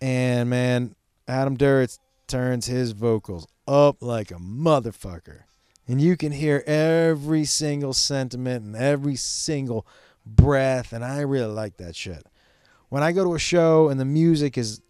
And 0.00 0.48
man, 0.48 0.94
Adam 1.26 1.56
Duritz 1.56 1.98
turns 2.28 2.66
his 2.66 2.92
vocals 2.92 3.46
up 3.68 3.98
like 4.00 4.30
a 4.30 4.36
motherfucker. 4.36 5.42
And 5.86 6.00
you 6.00 6.16
can 6.16 6.32
hear 6.32 6.64
every 6.66 7.44
single 7.44 7.92
sentiment 7.92 8.64
and 8.64 8.76
every 8.76 9.16
single 9.16 9.86
breath. 10.26 10.92
And 10.92 11.04
I 11.04 11.20
really 11.20 11.52
like 11.52 11.76
that 11.76 11.94
shit. 11.94 12.26
When 12.88 13.02
I 13.02 13.12
go 13.12 13.24
to 13.24 13.34
a 13.34 13.38
show 13.38 13.88
and 13.88 14.00
the 14.00 14.04
music 14.04 14.58
is, 14.58 14.80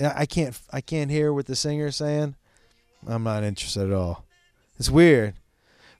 I 0.00 0.26
can't, 0.26 0.60
I 0.72 0.80
can't 0.80 1.10
hear 1.10 1.32
what 1.32 1.46
the 1.46 1.56
singer's 1.56 1.96
saying. 1.96 2.36
I'm 3.06 3.22
not 3.22 3.44
interested 3.44 3.86
at 3.86 3.92
all. 3.92 4.24
It's 4.78 4.90
weird. 4.90 5.34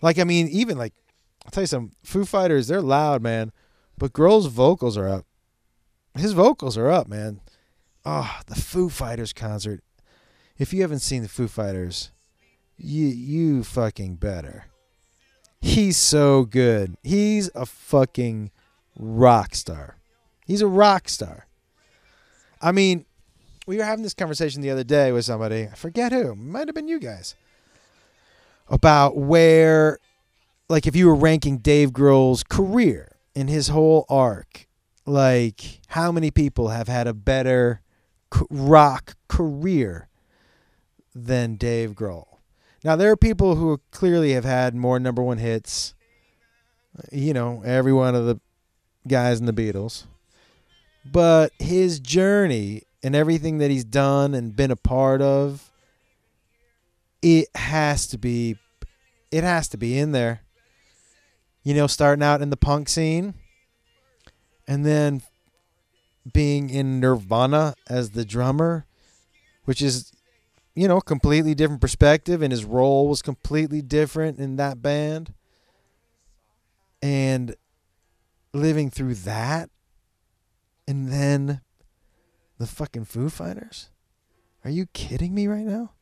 Like, 0.03 0.19
I 0.19 0.25
mean, 0.25 0.49
even 0.49 0.77
like, 0.77 0.93
I'll 1.45 1.51
tell 1.51 1.63
you 1.63 1.69
some 1.69 1.93
Foo 2.03 2.25
Fighters, 2.25 2.69
they're 2.69 2.81
loud, 2.81 3.23
man. 3.23 3.53
But 3.97 4.13
Grohl's 4.13 4.47
vocals 4.47 4.97
are 4.97 5.09
up. 5.09 5.27
His 6.17 6.33
vocals 6.33 6.77
are 6.77 6.91
up, 6.91 7.09
man. 7.09 7.41
Oh, 8.05 8.39
the 8.47 8.55
Foo 8.55 8.89
Fighters 8.89 9.33
concert. 9.33 9.83
If 10.59 10.73
you 10.73 10.83
haven't 10.83 11.01
seen 11.01 11.23
the 11.23 11.29
Foo 11.29 11.49
Fighters, 11.49 12.13
you 12.77 13.07
you 13.07 13.65
fucking 13.65 14.17
better. 14.17 14.67
He's 15.61 15.97
so 15.97 16.45
good. 16.45 16.97
He's 17.03 17.51
a 17.55 17.65
fucking 17.65 18.51
rock 18.99 19.55
star. 19.55 19.97
He's 20.47 20.61
a 20.61 20.67
rock 20.67 21.09
star. 21.09 21.47
I 22.61 22.73
mean, 22.73 23.07
we 23.67 23.79
were 23.79 23.85
having 23.85 24.03
this 24.03 24.15
conversation 24.15 24.61
the 24.61 24.71
other 24.71 24.85
day 24.85 25.11
with 25.13 25.25
somebody. 25.25 25.65
I 25.65 25.75
forget 25.75 26.13
who. 26.13 26.35
Might 26.35 26.69
have 26.69 26.75
been 26.75 26.89
you 26.89 26.99
guys. 26.99 27.35
About 28.69 29.17
where, 29.17 29.99
like, 30.69 30.87
if 30.87 30.95
you 30.95 31.07
were 31.07 31.15
ranking 31.15 31.59
Dave 31.59 31.91
Grohl's 31.91 32.43
career 32.43 33.17
in 33.35 33.49
his 33.49 33.69
whole 33.69 34.07
arc, 34.09 34.67
like, 35.07 35.81
how 35.89 36.13
many 36.13 36.31
people 36.31 36.69
have 36.69 36.89
had 36.89 37.07
a 37.07 37.15
better 37.15 37.81
rock 38.51 39.17
career 39.29 40.09
than 41.15 41.57
Dave 41.57 41.93
Grohl? 41.93 42.34
Now 42.85 42.97
there 42.97 43.11
are 43.11 43.17
people 43.17 43.57
who 43.57 43.81
clearly 43.91 44.33
have 44.33 44.45
had 44.45 44.75
more 44.75 45.01
number 45.01 45.23
one 45.23 45.39
hits. 45.39 45.95
You 47.11 47.33
know, 47.33 47.63
every 47.65 47.93
one 47.93 48.15
of 48.15 48.27
the 48.27 48.39
guys 49.09 49.41
in 49.41 49.47
the 49.47 49.53
Beatles. 49.53 50.05
But 51.05 51.53
his 51.59 51.99
journey 51.99 52.83
and 53.03 53.17
everything 53.17 53.59
that 53.59 53.71
he's 53.71 53.85
done 53.85 54.35
and 54.35 54.55
been 54.55 54.71
a 54.71 54.77
part 54.77 55.21
of, 55.23 55.71
it 57.23 57.49
has 57.57 58.07
to 58.09 58.19
be 58.19 58.57
it 59.33 59.43
has 59.43 59.67
to 59.69 59.77
be 59.77 59.99
in 59.99 60.13
there. 60.13 60.43
You 61.63 61.75
know, 61.75 61.87
starting 61.87 62.23
out 62.23 62.43
in 62.43 62.51
the 62.51 62.57
punk 62.57 62.91
scene 62.91 63.35
and 64.69 64.85
then 64.85 65.23
being 66.31 66.71
in 66.71 67.01
Nirvana 67.01 67.75
as 67.89 68.11
the 68.11 68.25
drummer, 68.25 68.87
which 69.65 69.83
is 69.83 70.14
you 70.75 70.89
know, 70.89 71.01
completely 71.01 71.55
different 71.55 71.81
perspective, 71.81 72.43
and 72.43 72.53
his 72.53 72.65
role 72.65 73.09
was 73.09 73.23
completely 73.23 73.81
different 73.81 74.39
in 74.39 74.57
that 74.57 74.83
band. 74.83 75.33
And 77.01 77.55
living 78.53 78.91
through 78.91 79.15
that, 79.15 79.71
and 80.89 81.13
then 81.13 81.61
the 82.59 82.67
fucking 82.67 83.05
Foo 83.05 83.29
Fighters. 83.29 83.91
Are 84.65 84.71
you 84.71 84.87
kidding 84.87 85.35
me 85.35 85.47
right 85.47 85.65
now? 85.65 85.93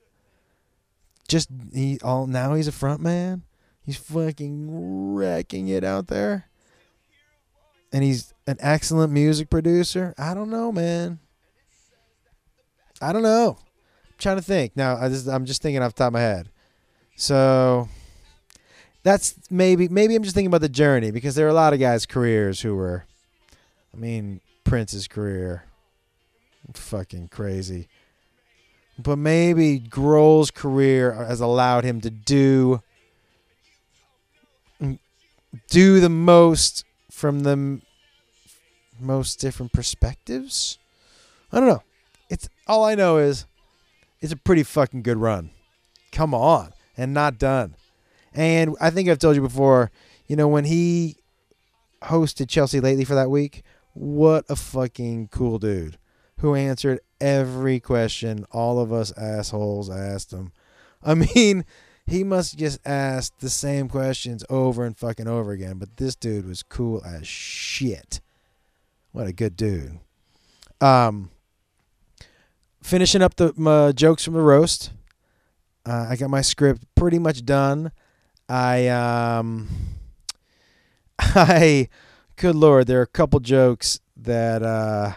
Just 1.28 1.48
he 1.72 1.98
all 2.02 2.26
now 2.26 2.54
he's 2.54 2.68
a 2.68 2.72
front 2.72 3.00
man. 3.00 3.42
He's 3.84 3.96
fucking 3.96 5.14
wrecking 5.14 5.68
it 5.68 5.82
out 5.82 6.06
there. 6.06 6.48
And 7.92 8.04
he's 8.04 8.32
an 8.46 8.56
excellent 8.60 9.12
music 9.12 9.50
producer. 9.50 10.14
I 10.16 10.34
don't 10.34 10.50
know, 10.50 10.70
man. 10.70 11.18
I 13.00 13.12
don't 13.12 13.22
know 13.22 13.58
trying 14.22 14.36
to 14.36 14.42
think. 14.42 14.76
Now 14.76 14.96
I 14.96 15.08
just, 15.08 15.28
I'm 15.28 15.44
just 15.44 15.62
thinking 15.62 15.82
off 15.82 15.94
the 15.94 15.98
top 15.98 16.08
of 16.08 16.12
my 16.14 16.20
head. 16.20 16.48
So 17.16 17.88
that's 19.02 19.34
maybe 19.50 19.88
maybe 19.88 20.14
I'm 20.14 20.22
just 20.22 20.34
thinking 20.34 20.48
about 20.48 20.60
the 20.60 20.68
journey 20.68 21.10
because 21.10 21.34
there 21.34 21.46
are 21.46 21.50
a 21.50 21.54
lot 21.54 21.72
of 21.72 21.80
guys' 21.80 22.06
careers 22.06 22.60
who 22.60 22.74
were, 22.74 23.04
I 23.92 23.96
mean, 23.96 24.40
Prince's 24.64 25.08
career, 25.08 25.64
fucking 26.74 27.28
crazy. 27.28 27.88
But 28.98 29.16
maybe 29.16 29.80
Grohl's 29.80 30.50
career 30.50 31.12
has 31.12 31.40
allowed 31.40 31.84
him 31.84 32.00
to 32.02 32.10
do 32.10 32.82
do 35.68 36.00
the 36.00 36.08
most 36.08 36.84
from 37.10 37.40
the 37.40 37.80
most 39.00 39.40
different 39.40 39.72
perspectives. 39.72 40.78
I 41.52 41.58
don't 41.58 41.68
know. 41.68 41.82
It's 42.30 42.48
all 42.66 42.84
I 42.84 42.94
know 42.94 43.18
is 43.18 43.46
it's 44.22 44.32
a 44.32 44.36
pretty 44.36 44.62
fucking 44.62 45.02
good 45.02 45.18
run. 45.18 45.50
Come 46.12 46.32
on. 46.32 46.72
And 46.96 47.12
not 47.12 47.38
done. 47.38 47.74
And 48.32 48.76
I 48.80 48.90
think 48.90 49.08
I've 49.08 49.18
told 49.18 49.36
you 49.36 49.42
before, 49.42 49.90
you 50.26 50.36
know, 50.36 50.48
when 50.48 50.64
he 50.64 51.16
hosted 52.02 52.48
Chelsea 52.48 52.80
Lately 52.80 53.04
for 53.04 53.14
that 53.14 53.30
week, 53.30 53.62
what 53.92 54.44
a 54.48 54.56
fucking 54.56 55.28
cool 55.28 55.58
dude 55.58 55.98
who 56.38 56.54
answered 56.54 57.00
every 57.20 57.80
question 57.80 58.46
all 58.50 58.78
of 58.78 58.92
us 58.92 59.12
assholes 59.18 59.90
asked 59.90 60.32
him. 60.32 60.52
I 61.02 61.14
mean, 61.14 61.64
he 62.06 62.22
must 62.22 62.58
just 62.58 62.78
ask 62.86 63.36
the 63.38 63.50
same 63.50 63.88
questions 63.88 64.44
over 64.48 64.84
and 64.84 64.96
fucking 64.96 65.26
over 65.26 65.50
again, 65.50 65.78
but 65.78 65.96
this 65.96 66.14
dude 66.14 66.46
was 66.46 66.62
cool 66.62 67.02
as 67.04 67.26
shit. 67.26 68.20
What 69.10 69.26
a 69.26 69.32
good 69.32 69.56
dude. 69.56 69.98
Um, 70.80 71.30
finishing 72.82 73.22
up 73.22 73.36
the 73.36 73.92
jokes 73.96 74.24
from 74.24 74.34
the 74.34 74.42
roast. 74.42 74.92
Uh, 75.84 76.06
I 76.10 76.16
got 76.16 76.30
my 76.30 76.42
script 76.42 76.84
pretty 76.94 77.18
much 77.18 77.44
done. 77.44 77.90
I 78.48 78.88
um, 78.88 79.68
I, 81.18 81.88
good 82.36 82.54
lord, 82.54 82.86
there 82.86 82.98
are 83.00 83.02
a 83.02 83.06
couple 83.06 83.40
jokes 83.40 84.00
that 84.16 84.62
uh, 84.62 85.14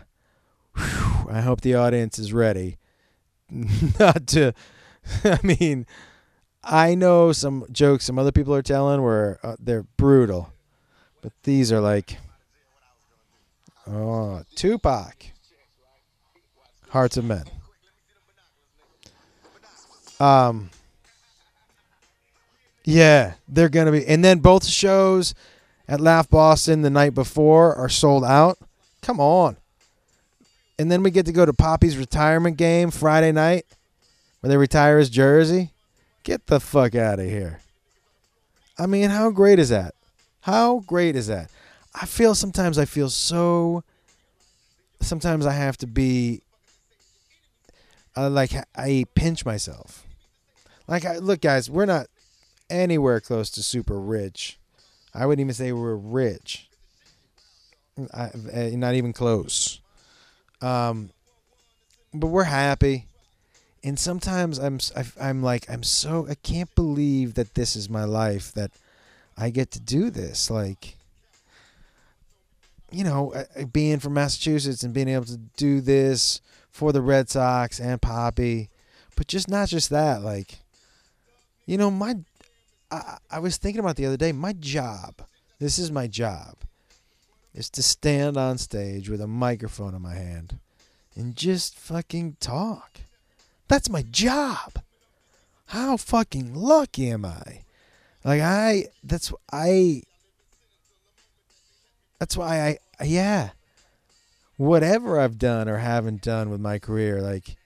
whew, 0.75 1.29
I 1.29 1.41
hope 1.41 1.61
the 1.61 1.75
audience 1.75 2.17
is 2.19 2.33
ready. 2.33 2.77
Not 3.99 4.27
to, 4.27 4.53
I 5.23 5.39
mean, 5.43 5.85
I 6.63 6.95
know 6.95 7.31
some 7.31 7.65
jokes 7.71 8.05
some 8.05 8.17
other 8.17 8.31
people 8.31 8.55
are 8.55 8.61
telling 8.61 9.01
where 9.03 9.39
uh, 9.43 9.55
they're 9.59 9.83
brutal, 9.97 10.53
but 11.21 11.31
these 11.43 11.71
are 11.71 11.81
like, 11.81 12.17
oh, 13.87 14.43
Tupac, 14.55 15.25
Hearts 16.95 17.17
of 17.17 17.25
Men. 17.25 17.43
Um, 20.17 20.69
yeah, 22.85 23.33
they're 23.49 23.67
gonna 23.67 23.91
be, 23.91 24.07
and 24.07 24.23
then 24.23 24.39
both 24.39 24.65
shows 24.65 25.35
at 25.89 25.99
Laugh 25.99 26.29
Boston 26.29 26.83
the 26.83 26.89
night 26.89 27.13
before 27.13 27.75
are 27.75 27.89
sold 27.89 28.23
out. 28.23 28.57
Come 29.01 29.19
on. 29.19 29.57
And 30.79 30.89
then 30.89 31.03
we 31.03 31.11
get 31.11 31.25
to 31.25 31.33
go 31.33 31.45
to 31.45 31.51
Papi's 31.51 31.97
retirement 31.97 32.55
game 32.55 32.91
Friday 32.91 33.33
night 33.33 33.65
where 34.39 34.47
they 34.47 34.55
retire 34.55 34.97
his 34.97 35.09
jersey. 35.09 35.71
Get 36.23 36.47
the 36.47 36.61
fuck 36.61 36.95
out 36.95 37.19
of 37.19 37.25
here. 37.25 37.59
I 38.79 38.85
mean, 38.85 39.09
how 39.09 39.31
great 39.31 39.59
is 39.59 39.67
that? 39.67 39.95
How 40.39 40.79
great 40.79 41.17
is 41.17 41.27
that? 41.27 41.51
I 41.93 42.05
feel 42.05 42.33
sometimes 42.35 42.79
I 42.79 42.85
feel 42.85 43.09
so 43.09 43.83
sometimes 45.01 45.45
I 45.45 45.51
have 45.51 45.75
to 45.79 45.87
be 45.87 46.41
uh, 48.15 48.29
like 48.29 48.51
I 48.75 49.05
pinch 49.15 49.45
myself. 49.45 50.05
Like 50.87 51.05
I 51.05 51.17
look 51.17 51.41
guys, 51.41 51.69
we're 51.69 51.85
not 51.85 52.07
anywhere 52.69 53.19
close 53.19 53.49
to 53.51 53.63
super 53.63 53.99
rich. 53.99 54.57
I 55.13 55.25
wouldn't 55.25 55.43
even 55.43 55.53
say 55.53 55.71
we're 55.71 55.95
rich. 55.95 56.69
I, 58.13 58.29
eh, 58.51 58.75
not 58.75 58.95
even 58.95 59.13
close. 59.13 59.79
Um, 60.61 61.11
but 62.13 62.27
we're 62.27 62.43
happy, 62.43 63.07
and 63.83 63.99
sometimes 63.99 64.57
I'm 64.57 64.79
I'm 65.19 65.43
like 65.43 65.69
I'm 65.69 65.83
so 65.83 66.27
I 66.29 66.35
can't 66.35 66.73
believe 66.75 67.35
that 67.35 67.55
this 67.55 67.75
is 67.75 67.89
my 67.89 68.03
life 68.03 68.53
that 68.53 68.71
I 69.37 69.49
get 69.49 69.71
to 69.71 69.79
do 69.79 70.09
this. 70.09 70.49
Like, 70.49 70.97
you 72.91 73.03
know, 73.03 73.33
being 73.71 73.99
from 73.99 74.13
Massachusetts 74.13 74.83
and 74.83 74.93
being 74.93 75.09
able 75.09 75.25
to 75.25 75.37
do 75.57 75.81
this 75.81 76.41
for 76.75 76.91
the 76.91 77.01
Red 77.01 77.29
Sox 77.29 77.79
and 77.79 78.01
Papi, 78.01 78.67
but 79.15 79.27
just 79.27 79.47
not 79.49 79.69
just 79.69 79.89
that. 79.91 80.21
Like, 80.21 80.59
you 81.65 81.77
know, 81.77 81.89
my 81.89 82.17
I, 82.91 83.17
I 83.31 83.39
was 83.39 83.55
thinking 83.55 83.79
about 83.79 83.95
the 83.95 84.05
other 84.05 84.17
day. 84.17 84.33
My 84.33 84.51
job, 84.51 85.21
this 85.57 85.79
is 85.79 85.89
my 85.89 86.07
job, 86.07 86.57
is 87.53 87.69
to 87.69 87.81
stand 87.81 88.35
on 88.35 88.57
stage 88.57 89.09
with 89.09 89.21
a 89.21 89.27
microphone 89.27 89.95
in 89.95 90.01
my 90.01 90.15
hand 90.15 90.59
and 91.15 91.37
just 91.37 91.79
fucking 91.79 92.35
talk. 92.41 92.99
That's 93.69 93.89
my 93.89 94.01
job. 94.01 94.73
How 95.67 95.95
fucking 95.95 96.55
lucky 96.55 97.09
am 97.09 97.23
I? 97.23 97.61
Like 98.25 98.41
I, 98.41 98.87
that's 99.01 99.31
I. 99.49 100.03
That's 102.19 102.35
why 102.35 102.77
I, 102.99 103.05
yeah. 103.05 103.51
Whatever 104.57 105.19
I've 105.19 105.37
done 105.37 105.67
or 105.67 105.77
haven't 105.77 106.21
done 106.21 106.49
with 106.49 106.61
my 106.61 106.79
career, 106.79 107.21
like 107.21 107.57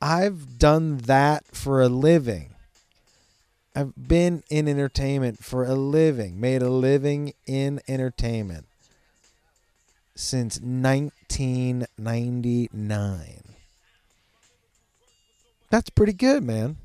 I've 0.00 0.58
done 0.58 0.98
that 0.98 1.44
for 1.46 1.82
a 1.82 1.88
living. 1.88 2.50
I've 3.74 3.92
been 3.96 4.44
in 4.50 4.68
entertainment 4.68 5.42
for 5.42 5.64
a 5.64 5.74
living, 5.74 6.40
made 6.40 6.62
a 6.62 6.70
living 6.70 7.32
in 7.46 7.80
entertainment 7.88 8.66
since 10.14 10.60
1999. 10.60 13.42
That's 15.70 15.90
pretty 15.90 16.12
good, 16.12 16.44
man. 16.44 16.76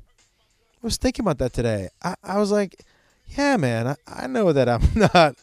I 0.82 0.86
was 0.86 0.96
thinking 0.96 1.24
about 1.24 1.38
that 1.38 1.52
today. 1.52 1.90
I, 2.02 2.16
I 2.24 2.38
was 2.38 2.50
like, 2.50 2.84
yeah, 3.28 3.56
man, 3.56 3.86
I, 3.86 3.94
I 4.08 4.26
know 4.26 4.52
that 4.52 4.68
I'm 4.68 4.82
not. 5.14 5.36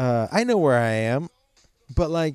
Uh, 0.00 0.26
I 0.32 0.44
know 0.44 0.56
where 0.56 0.78
I 0.78 0.92
am, 0.92 1.28
but 1.94 2.10
like, 2.10 2.34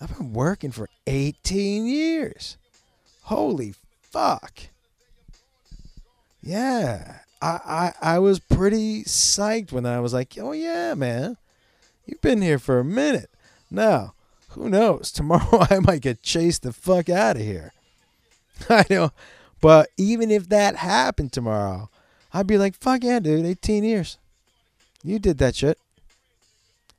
I've 0.00 0.16
been 0.16 0.32
working 0.32 0.70
for 0.70 0.88
18 1.08 1.86
years. 1.86 2.56
Holy 3.22 3.74
fuck. 4.02 4.60
Yeah. 6.40 7.18
I, 7.42 7.92
I, 8.00 8.14
I 8.14 8.18
was 8.20 8.38
pretty 8.38 9.02
psyched 9.02 9.72
when 9.72 9.86
I 9.86 9.98
was 9.98 10.12
like, 10.12 10.38
oh, 10.40 10.52
yeah, 10.52 10.94
man. 10.94 11.36
You've 12.06 12.20
been 12.20 12.42
here 12.42 12.60
for 12.60 12.78
a 12.78 12.84
minute. 12.84 13.30
Now, 13.68 14.14
who 14.50 14.68
knows? 14.68 15.10
Tomorrow 15.12 15.66
I 15.68 15.80
might 15.80 16.02
get 16.02 16.22
chased 16.22 16.62
the 16.62 16.72
fuck 16.72 17.08
out 17.08 17.34
of 17.34 17.42
here. 17.42 17.72
I 18.70 18.84
know. 18.88 19.10
But 19.60 19.88
even 19.96 20.30
if 20.30 20.48
that 20.50 20.76
happened 20.76 21.32
tomorrow, 21.32 21.90
I'd 22.32 22.46
be 22.46 22.56
like, 22.56 22.76
fuck 22.76 23.02
yeah, 23.02 23.18
dude, 23.18 23.44
18 23.44 23.82
years. 23.82 24.16
You 25.02 25.18
did 25.18 25.38
that 25.38 25.56
shit. 25.56 25.76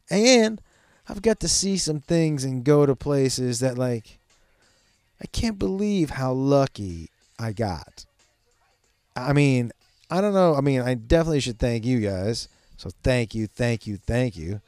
And 0.10 0.62
I've 1.08 1.22
got 1.22 1.40
to 1.42 1.48
see 1.48 1.78
some 1.78 2.00
things 2.00 2.44
and 2.44 2.64
go 2.64 2.86
to 2.86 2.96
places 2.96 3.60
that, 3.60 3.78
like, 3.78 4.20
I 5.22 5.26
can't 5.28 5.60
believe 5.60 6.12
how 6.12 6.32
lucky 6.32 7.10
I 7.38 7.52
got. 7.52 8.06
I 9.16 9.34
mean, 9.34 9.72
I 10.10 10.22
don't 10.22 10.34
know. 10.34 10.56
I 10.56 10.62
mean, 10.62 10.82
I 10.82 10.94
definitely 10.94 11.42
should 11.42 11.60
thank 11.60 11.86
you 11.86 12.00
guys. 12.00 12.48
So 12.78 12.90
thank 13.04 13.36
you, 13.36 13.48
thank 13.48 13.86
you, 13.86 13.98
thank 13.98 14.38
you. 14.38 14.62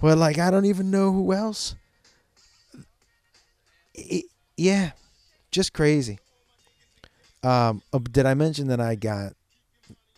Well, 0.00 0.16
like, 0.16 0.38
I 0.38 0.50
don't 0.50 0.66
even 0.66 0.90
know 0.90 1.10
who 1.12 1.32
else. 1.32 1.74
It, 3.94 4.26
yeah, 4.56 4.90
just 5.50 5.72
crazy. 5.72 6.18
Um, 7.42 7.82
oh, 7.92 7.98
did 8.00 8.26
I 8.26 8.34
mention 8.34 8.68
that 8.68 8.80
I 8.80 8.94
got 8.94 9.32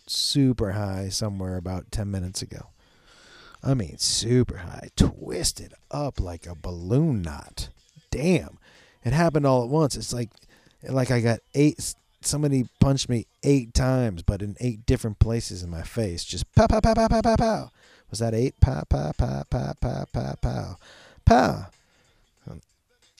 super 0.07 0.71
high 0.71 1.09
somewhere 1.09 1.55
about 1.55 1.91
10 1.91 2.11
minutes 2.11 2.41
ago? 2.41 2.67
I 3.61 3.73
mean, 3.73 3.97
super 3.97 4.57
high, 4.57 4.89
twisted 4.95 5.73
up 5.91 6.19
like 6.19 6.47
a 6.47 6.55
balloon 6.55 7.21
knot. 7.21 7.69
Damn. 8.11 8.57
It 9.03 9.13
happened 9.13 9.45
all 9.45 9.63
at 9.63 9.69
once. 9.69 9.95
It's 9.95 10.13
like 10.13 10.29
like 10.87 11.11
I 11.11 11.19
got 11.19 11.39
eight 11.53 11.95
somebody 12.21 12.65
punched 12.79 13.09
me 13.09 13.25
eight 13.43 13.73
times, 13.73 14.23
but 14.23 14.41
in 14.41 14.55
eight 14.59 14.85
different 14.85 15.19
places 15.19 15.63
in 15.63 15.69
my 15.69 15.83
face. 15.83 16.23
Just 16.23 16.53
pow, 16.55 16.67
pow, 16.67 16.81
pow, 16.81 16.93
pow, 16.93 17.07
pow, 17.07 17.21
pow, 17.21 17.35
pow. 17.35 17.71
Was 18.09 18.19
that 18.19 18.33
eight? 18.33 18.59
Pow, 18.59 18.83
pow, 18.89 19.11
pow, 19.17 19.43
pow, 19.49 19.73
pow, 19.79 20.05
pow, 20.11 20.35
pow. 20.41 20.77
Pow. 21.25 21.65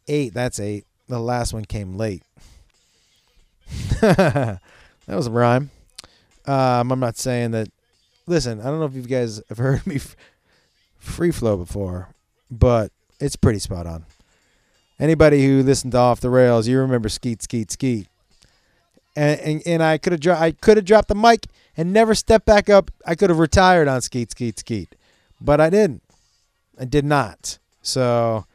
Eight, 0.07 0.33
that's 0.33 0.59
eight. 0.59 0.85
The 1.07 1.19
last 1.19 1.53
one 1.53 1.65
came 1.65 1.95
late. 1.95 2.23
that 4.01 4.59
was 5.07 5.27
a 5.27 5.31
rhyme. 5.31 5.69
Um, 6.45 6.91
I'm 6.91 6.99
not 6.99 7.17
saying 7.17 7.51
that. 7.51 7.69
Listen, 8.29 8.61
I 8.61 8.65
don't 8.65 8.79
know 8.79 8.85
if 8.85 8.93
you 8.93 9.01
guys 9.01 9.41
have 9.49 9.57
heard 9.67 9.85
me 9.85 9.99
free 10.97 11.31
flow 11.31 11.57
before, 11.57 12.09
but 12.49 12.91
it's 13.19 13.35
pretty 13.35 13.59
spot 13.59 13.87
on. 13.87 14.05
Anybody 14.99 15.45
who 15.45 15.63
listened 15.63 15.93
to 15.93 15.97
Off 15.97 16.19
the 16.19 16.29
Rails, 16.29 16.67
you 16.67 16.77
remember 16.79 17.09
Skeet 17.09 17.41
Skeet 17.41 17.71
Skeet 17.71 18.07
and 19.15 19.39
and, 19.41 19.63
and 19.65 19.83
I 19.83 19.97
could 19.97 20.13
have 20.13 20.21
dro- 20.21 20.35
I 20.35 20.51
could 20.51 20.77
have 20.77 20.85
dropped 20.85 21.09
the 21.09 21.15
mic 21.15 21.47
and 21.75 21.91
never 21.91 22.15
stepped 22.15 22.45
back 22.45 22.69
up. 22.69 22.91
I 23.05 23.15
could 23.15 23.29
have 23.29 23.39
retired 23.39 23.87
on 23.87 24.01
Skeet 24.01 24.31
Skeet 24.31 24.59
Skeet, 24.59 24.95
but 25.41 25.59
I 25.59 25.69
didn't. 25.69 26.03
I 26.79 26.85
did 26.85 27.05
not. 27.05 27.59
So 27.81 28.45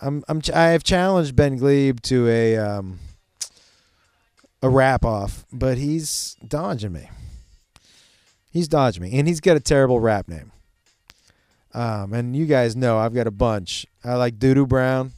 I'm 0.00 0.24
I'm 0.28 0.40
I 0.54 0.68
have 0.68 0.82
challenged 0.84 1.36
Ben 1.36 1.58
Gleib 1.58 2.00
to 2.02 2.28
a 2.28 2.56
um 2.56 2.98
a 4.62 4.68
rap 4.68 5.04
off, 5.04 5.44
but 5.52 5.78
he's 5.78 6.36
dodging 6.46 6.92
me. 6.92 7.08
He's 8.50 8.68
dodging 8.68 9.02
me, 9.02 9.18
and 9.18 9.28
he's 9.28 9.40
got 9.40 9.56
a 9.56 9.60
terrible 9.60 10.00
rap 10.00 10.28
name. 10.28 10.52
Um, 11.72 12.12
and 12.12 12.34
you 12.34 12.46
guys 12.46 12.74
know 12.74 12.98
I've 12.98 13.14
got 13.14 13.26
a 13.26 13.30
bunch. 13.30 13.86
I 14.04 14.14
like 14.14 14.38
Doodoo 14.38 14.66
Brown. 14.66 15.12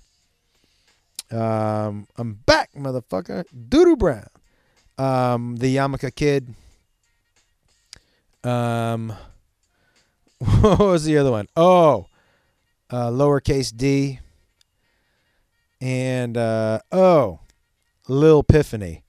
Um, 1.31 2.07
I'm 2.17 2.35
back, 2.45 2.71
motherfucker. 2.75 3.45
Doodoo 3.69 3.99
Brown 3.99 4.27
um, 4.99 5.57
the 5.57 5.77
Yamaka 5.77 6.15
Kid. 6.15 6.55
Um, 8.45 9.13
what 10.61 10.79
was 10.79 11.05
the 11.05 11.19
other 11.19 11.31
one? 11.31 11.49
Oh, 11.57 12.07
uh, 12.91 13.09
lowercase 13.09 13.77
d. 13.77 14.21
And 15.81 16.37
uh, 16.37 16.81
oh, 16.91 17.41
Lil 18.09 18.41
Epiphany. 18.41 19.03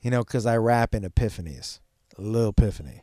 You 0.00 0.10
know, 0.10 0.22
because 0.22 0.46
I 0.46 0.56
rap 0.56 0.94
in 0.94 1.02
epiphanies. 1.02 1.80
Lil 2.16 2.50
Epiphany. 2.50 3.02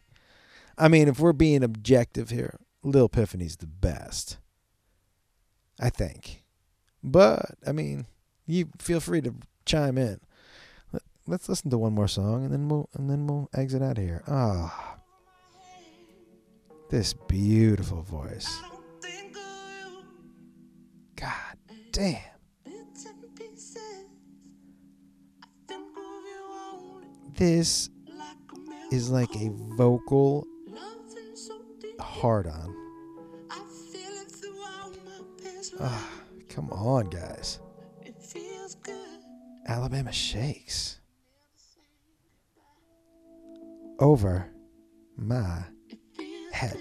I 0.78 0.88
mean, 0.88 1.08
if 1.08 1.20
we're 1.20 1.34
being 1.34 1.64
objective 1.64 2.30
here, 2.30 2.60
Lil 2.84 3.06
Epiphany's 3.06 3.58
the 3.58 3.68
best. 3.68 4.38
I 5.80 5.90
think. 5.90 6.44
But 7.04 7.56
I 7.66 7.72
mean, 7.72 8.06
you 8.46 8.70
feel 8.80 9.00
free 9.00 9.22
to 9.22 9.34
chime 9.66 9.98
in. 9.98 10.20
Let, 10.92 11.02
let's 11.28 11.50
listen 11.50 11.70
to 11.72 11.78
one 11.78 11.94
more 11.94 12.08
song 12.08 12.46
and 12.46 12.54
then 12.54 12.70
we'll 12.70 12.90
and 12.94 13.10
then 13.10 13.28
we'll 13.28 13.50
exit 13.54 13.82
out 13.82 13.98
of 13.98 14.04
here. 14.04 14.24
Ah. 14.28 14.98
This 16.90 17.14
beautiful 17.14 18.02
voice. 18.04 18.60
God 21.16 21.58
damn. 21.92 22.20
This 27.36 27.90
is 28.92 29.10
like 29.10 29.36
a 29.36 29.50
vocal 29.76 30.46
hard 32.24 32.48
on. 32.48 32.74
Ah, 35.82 36.10
come 36.48 36.70
on, 36.72 37.10
guys. 37.10 37.60
Alabama 39.68 40.14
shakes. 40.14 41.02
Over 44.00 44.50
my 45.18 45.64
head. 46.54 46.78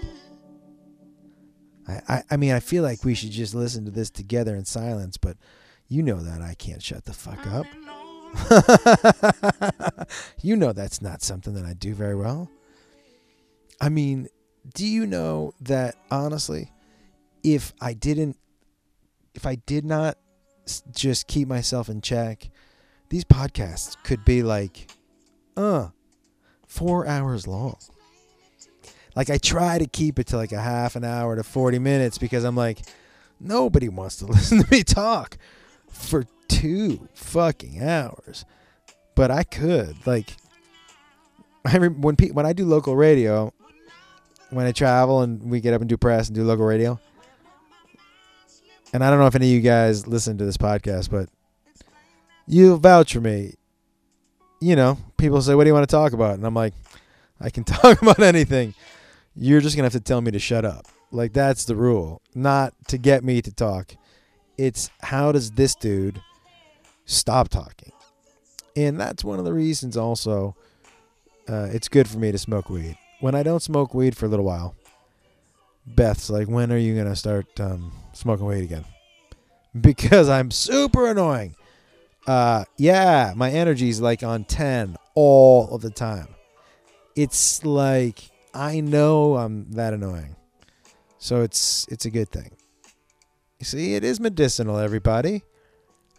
I, 1.89 1.99
I, 2.07 2.23
I 2.31 2.37
mean, 2.37 2.53
I 2.53 2.61
feel 2.61 2.83
like 2.83 3.03
we 3.03 3.13
should 3.13 3.31
just 3.31 3.53
listen 3.53 3.83
to 3.83 3.91
this 3.91 4.09
together 4.09 4.55
in 4.55 4.63
silence, 4.63 5.17
but 5.17 5.35
you 5.89 6.03
know 6.03 6.21
that 6.21 6.41
I 6.41 6.53
can't 6.53 6.81
shut 6.81 7.03
the 7.03 7.11
fuck 7.11 7.45
up. 7.47 7.65
you 10.41 10.55
know 10.55 10.71
that's 10.71 11.01
not 11.01 11.21
something 11.21 11.53
that 11.55 11.65
I 11.65 11.73
do 11.73 11.93
very 11.93 12.15
well. 12.15 12.49
I 13.81 13.89
mean, 13.89 14.29
do 14.73 14.85
you 14.85 15.05
know 15.05 15.53
that 15.61 15.95
honestly, 16.09 16.71
if 17.43 17.73
I 17.81 17.93
didn't, 17.93 18.37
if 19.35 19.45
I 19.45 19.55
did 19.55 19.85
not 19.85 20.17
just 20.91 21.27
keep 21.27 21.47
myself 21.47 21.89
in 21.89 22.01
check, 22.01 22.49
these 23.09 23.25
podcasts 23.25 23.95
could 24.03 24.23
be 24.23 24.43
like, 24.43 24.89
uh, 25.57 25.89
four 26.67 27.05
hours 27.07 27.45
long. 27.47 27.77
Like 29.15 29.29
I 29.29 29.37
try 29.37 29.77
to 29.77 29.85
keep 29.85 30.17
it 30.17 30.27
to 30.27 30.37
like 30.37 30.51
a 30.51 30.59
half 30.59 30.95
an 30.95 31.03
hour 31.03 31.35
to 31.35 31.43
40 31.43 31.79
minutes 31.79 32.17
because 32.17 32.43
I'm 32.43 32.55
like, 32.55 32.79
nobody 33.39 33.89
wants 33.89 34.17
to 34.17 34.25
listen 34.27 34.63
to 34.63 34.71
me 34.71 34.83
talk 34.83 35.37
for 35.87 36.25
two 36.47 37.07
fucking 37.13 37.83
hours. 37.83 38.45
But 39.15 39.29
I 39.29 39.43
could 39.43 40.07
like, 40.07 40.35
I 41.65 41.77
when 41.77 42.15
pe- 42.15 42.31
when 42.31 42.45
I 42.45 42.53
do 42.53 42.65
local 42.65 42.95
radio, 42.95 43.53
when 44.53 44.65
I 44.65 44.71
travel 44.71 45.21
and 45.21 45.49
we 45.49 45.59
get 45.59 45.73
up 45.73 45.81
and 45.81 45.89
do 45.89 45.97
press 45.97 46.27
and 46.27 46.35
do 46.35 46.43
local 46.43 46.65
radio. 46.65 46.99
And 48.93 49.03
I 49.03 49.09
don't 49.09 49.19
know 49.19 49.27
if 49.27 49.35
any 49.35 49.47
of 49.47 49.53
you 49.53 49.61
guys 49.61 50.05
listen 50.05 50.37
to 50.37 50.45
this 50.45 50.57
podcast, 50.57 51.09
but 51.09 51.27
you 52.47 52.77
vouch 52.77 53.13
for 53.13 53.21
me. 53.21 53.55
You 54.61 54.75
know, 54.75 54.97
people 55.17 55.41
say, 55.41 55.55
"What 55.55 55.63
do 55.63 55.69
you 55.69 55.73
want 55.73 55.87
to 55.89 55.93
talk 55.93 56.13
about?" 56.13 56.35
And 56.35 56.45
I'm 56.45 56.53
like, 56.53 56.73
"I 57.41 57.49
can 57.49 57.63
talk 57.65 58.01
about 58.01 58.19
anything." 58.19 58.75
You're 59.35 59.61
just 59.61 59.75
gonna 59.75 59.87
have 59.87 59.93
to 59.93 59.99
tell 59.99 60.21
me 60.21 60.31
to 60.31 60.39
shut 60.39 60.63
up. 60.63 60.85
Like 61.11 61.33
that's 61.33 61.65
the 61.65 61.75
rule, 61.75 62.21
not 62.35 62.73
to 62.87 62.97
get 62.97 63.23
me 63.23 63.41
to 63.41 63.51
talk. 63.51 63.95
It's 64.57 64.89
how 65.01 65.31
does 65.31 65.51
this 65.51 65.73
dude 65.75 66.21
stop 67.05 67.49
talking? 67.49 67.91
And 68.75 68.99
that's 68.99 69.23
one 69.23 69.39
of 69.39 69.45
the 69.45 69.53
reasons. 69.53 69.97
Also, 69.97 70.55
uh, 71.49 71.69
it's 71.71 71.87
good 71.87 72.07
for 72.07 72.19
me 72.19 72.31
to 72.31 72.37
smoke 72.37 72.69
weed. 72.69 72.97
When 73.23 73.35
I 73.35 73.43
don't 73.43 73.61
smoke 73.61 73.93
weed 73.93 74.17
for 74.17 74.25
a 74.25 74.27
little 74.27 74.43
while, 74.43 74.75
Beth's 75.87 76.29
like, 76.29 76.49
"When 76.49 76.73
are 76.73 76.77
you 76.77 76.93
gonna 76.93 77.15
start 77.15 77.47
um, 77.57 77.93
smoking 78.11 78.45
weed 78.45 78.65
again?" 78.65 78.83
Because 79.79 80.27
I'm 80.27 80.51
super 80.51 81.07
annoying. 81.07 81.55
Uh, 82.27 82.65
yeah, 82.75 83.31
my 83.33 83.49
energy's 83.49 84.01
like 84.01 84.23
on 84.23 84.43
ten 84.43 84.97
all 85.15 85.73
of 85.73 85.81
the 85.81 85.89
time. 85.89 86.35
It's 87.15 87.63
like 87.63 88.29
I 88.53 88.81
know 88.81 89.37
I'm 89.37 89.71
that 89.71 89.93
annoying. 89.93 90.35
So 91.17 91.43
it's 91.43 91.87
it's 91.87 92.03
a 92.03 92.11
good 92.11 92.29
thing. 92.29 92.51
You 93.57 93.65
see, 93.65 93.95
it 93.95 94.03
is 94.03 94.19
medicinal, 94.19 94.77
everybody. 94.77 95.43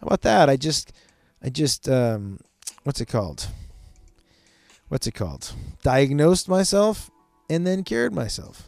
How 0.01 0.07
about 0.07 0.21
that? 0.23 0.49
I 0.49 0.57
just 0.57 0.91
I 1.39 1.49
just 1.49 1.87
um 1.87 2.39
what's 2.83 2.99
it 2.99 3.09
called? 3.09 3.47
What's 4.87 5.07
it 5.07 5.13
called? 5.13 5.53
Diagnosed 5.83 6.47
myself 6.47 7.09
and 7.49 7.65
then 7.65 7.83
cured 7.83 8.13
myself. 8.13 8.67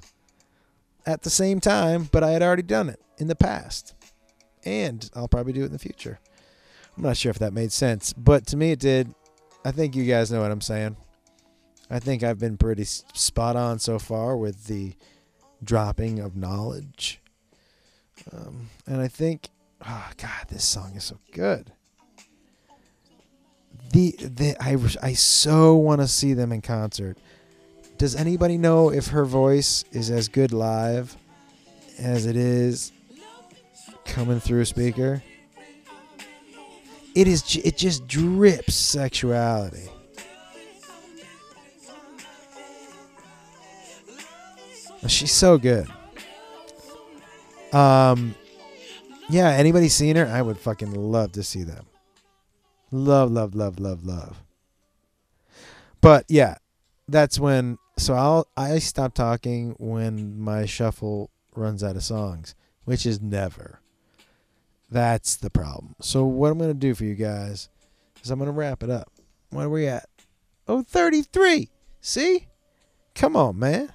At 1.06 1.22
the 1.22 1.30
same 1.30 1.60
time, 1.60 2.10
but 2.12 2.24
I 2.24 2.32
had 2.32 2.44
already 2.44 2.64
done 2.64 2.90
it 2.90 3.02
in 3.18 3.28
the 3.28 3.36
past. 3.36 3.94
And 4.66 5.10
I'll 5.16 5.28
probably 5.28 5.54
do 5.54 5.62
it 5.62 5.68
in 5.68 5.72
the 5.72 5.80
future. 5.80 6.20
I'm 6.96 7.04
not 7.04 7.18
sure 7.18 7.30
if 7.30 7.40
that 7.40 7.54
made 7.54 7.72
sense, 7.72 8.12
but 8.14 8.48
to 8.48 8.58
me 8.58 8.72
it 8.72 8.80
did. 8.80 9.14
I 9.64 9.72
think 9.72 9.96
you 9.96 10.06
guys 10.06 10.32
know 10.32 10.42
what 10.42 10.52
I'm 10.52 10.62
saying. 10.62 10.98
I 11.90 12.00
think 12.00 12.24
I've 12.24 12.40
been 12.40 12.58
pretty 12.58 12.84
spot 12.84 13.56
on 13.56 13.80
so 13.80 14.00
far 14.00 14.36
with 14.36 14.66
the 14.66 14.94
dropping 15.64 16.20
of 16.20 16.36
knowledge. 16.36 17.22
Um, 18.34 18.70
and 18.86 19.00
I 19.00 19.08
think, 19.08 19.50
oh 19.88 20.10
God, 20.18 20.48
this 20.50 20.66
song 20.66 20.96
is 20.96 21.06
so 21.06 21.20
good. 21.32 21.72
The 23.92 24.12
the 24.20 24.56
I 24.60 24.78
I 25.02 25.14
so 25.14 25.76
want 25.76 26.02
to 26.02 26.08
see 26.08 26.34
them 26.34 26.52
in 26.52 26.62
concert. 26.62 27.18
Does 27.98 28.16
anybody 28.16 28.58
know 28.58 28.92
if 28.92 29.08
her 29.08 29.26
voice 29.26 29.84
is 29.92 30.12
as 30.12 30.28
good 30.28 30.52
live 30.52 31.16
as 31.98 32.26
it 32.26 32.36
is 32.36 32.92
coming 34.06 34.40
through 34.40 34.62
a 34.62 34.66
speaker? 34.66 35.24
It 37.16 37.28
is. 37.28 37.56
It 37.56 37.78
just 37.78 38.08
drips 38.08 38.76
sexuality. 38.76 39.90
She's 45.08 45.32
so 45.32 45.58
good. 45.58 45.88
Um, 47.74 48.36
yeah. 49.30 49.50
Anybody 49.50 49.90
seen 49.90 50.16
her? 50.18 50.28
I 50.28 50.42
would 50.42 50.60
fucking 50.60 50.94
love 50.94 51.32
to 51.34 51.44
see 51.44 51.64
them. 51.64 51.86
Love, 52.92 53.32
love, 53.32 53.56
love, 53.56 53.80
love, 53.80 54.04
love. 54.06 54.44
But 56.02 56.26
yeah, 56.28 56.56
that's 57.08 57.40
when. 57.40 57.78
So 57.98 58.14
I'll 58.14 58.48
I 58.56 58.80
stop 58.80 59.14
talking 59.14 59.76
when 59.80 60.40
my 60.40 60.66
shuffle 60.66 61.32
runs 61.56 61.84
out 61.84 61.96
of 61.96 62.04
songs, 62.04 62.56
which 62.86 63.06
is 63.06 63.22
never. 63.22 63.82
That's 64.90 65.36
the 65.36 65.50
problem. 65.50 65.96
So 66.02 66.26
what 66.26 66.52
I'm 66.52 66.60
gonna 66.60 66.74
do 66.74 66.96
for 66.96 67.04
you 67.04 67.16
guys 67.16 67.70
is 68.24 68.30
I'm 68.30 68.40
gonna 68.40 68.52
wrap 68.52 68.84
it 68.84 68.90
up. 68.90 69.12
What 69.50 69.66
are 69.66 69.70
we 69.70 69.88
at? 69.88 70.08
Oh, 70.68 70.82
33. 70.84 71.70
See? 72.02 72.48
Come 73.16 73.36
on, 73.36 73.58
man 73.58 73.92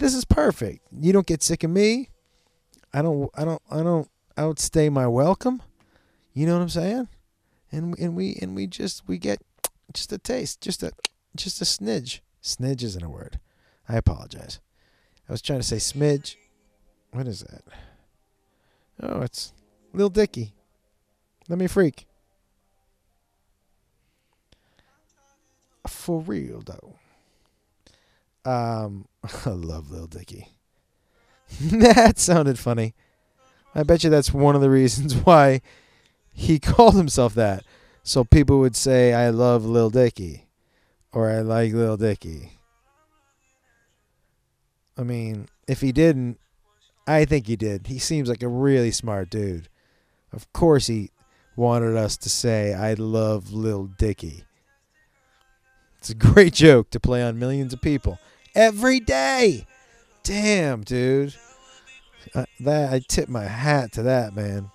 this 0.00 0.14
is 0.14 0.24
perfect. 0.24 0.80
You 0.98 1.12
don't 1.12 1.26
get 1.26 1.42
sick 1.42 1.62
of 1.62 1.70
me. 1.70 2.08
I 2.92 3.02
don't 3.02 3.30
I 3.34 3.44
don't 3.44 3.62
I 3.70 3.82
don't 3.82 4.08
outstay 4.36 4.88
my 4.88 5.06
welcome. 5.06 5.62
You 6.32 6.46
know 6.46 6.54
what 6.54 6.62
I'm 6.62 6.68
saying? 6.68 7.08
And 7.72 7.98
and 7.98 8.16
we 8.16 8.36
and 8.40 8.54
we 8.54 8.66
just 8.66 9.06
we 9.06 9.18
get 9.18 9.40
just 9.92 10.12
a 10.12 10.18
taste, 10.18 10.60
just 10.60 10.82
a 10.82 10.92
just 11.36 11.60
a 11.60 11.64
snidge. 11.64 12.20
Snidge 12.42 12.82
isn't 12.82 13.02
a 13.02 13.08
word. 13.08 13.38
I 13.88 13.96
apologize. 13.96 14.60
I 15.28 15.32
was 15.32 15.42
trying 15.42 15.60
to 15.60 15.66
say 15.66 15.76
smidge. 15.76 16.36
What 17.12 17.26
is 17.26 17.40
that? 17.40 17.62
Oh, 19.02 19.20
it's 19.22 19.52
Lil 19.92 20.10
Dicky. 20.10 20.52
Let 21.48 21.58
me 21.58 21.66
freak. 21.66 22.06
For 25.86 26.20
real 26.20 26.62
though. 26.64 26.94
Um, 28.44 29.06
I 29.46 29.50
love 29.50 29.90
Lil 29.90 30.06
Dicky. 30.06 30.48
that 31.60 32.18
sounded 32.18 32.58
funny. 32.58 32.94
I 33.74 33.82
bet 33.82 34.04
you 34.04 34.10
that's 34.10 34.32
one 34.32 34.54
of 34.54 34.60
the 34.60 34.70
reasons 34.70 35.14
why 35.24 35.60
he 36.40 36.58
called 36.58 36.94
himself 36.94 37.34
that. 37.34 37.64
So 38.02 38.24
people 38.24 38.58
would 38.60 38.74
say, 38.74 39.12
I 39.12 39.28
love 39.28 39.64
Lil 39.64 39.90
Dicky. 39.90 40.46
Or 41.12 41.30
I 41.30 41.40
like 41.40 41.72
Lil 41.72 41.96
Dicky. 41.96 42.52
I 44.96 45.02
mean, 45.02 45.48
if 45.68 45.80
he 45.80 45.92
didn't, 45.92 46.38
I 47.06 47.24
think 47.24 47.46
he 47.46 47.56
did. 47.56 47.88
He 47.88 47.98
seems 47.98 48.28
like 48.28 48.42
a 48.42 48.48
really 48.48 48.90
smart 48.90 49.30
dude. 49.30 49.68
Of 50.32 50.50
course, 50.52 50.86
he 50.86 51.10
wanted 51.56 51.96
us 51.96 52.16
to 52.18 52.30
say, 52.30 52.72
I 52.74 52.94
love 52.94 53.52
Lil 53.52 53.90
Dicky. 53.98 54.44
It's 55.98 56.10
a 56.10 56.14
great 56.14 56.54
joke 56.54 56.90
to 56.90 57.00
play 57.00 57.22
on 57.22 57.38
millions 57.38 57.72
of 57.72 57.82
people 57.82 58.18
every 58.54 59.00
day. 59.00 59.66
Damn, 60.22 60.82
dude. 60.82 61.34
Uh, 62.34 62.44
that 62.60 62.92
I 62.92 63.00
tip 63.08 63.28
my 63.28 63.44
hat 63.44 63.92
to 63.92 64.02
that, 64.04 64.34
man. 64.34 64.70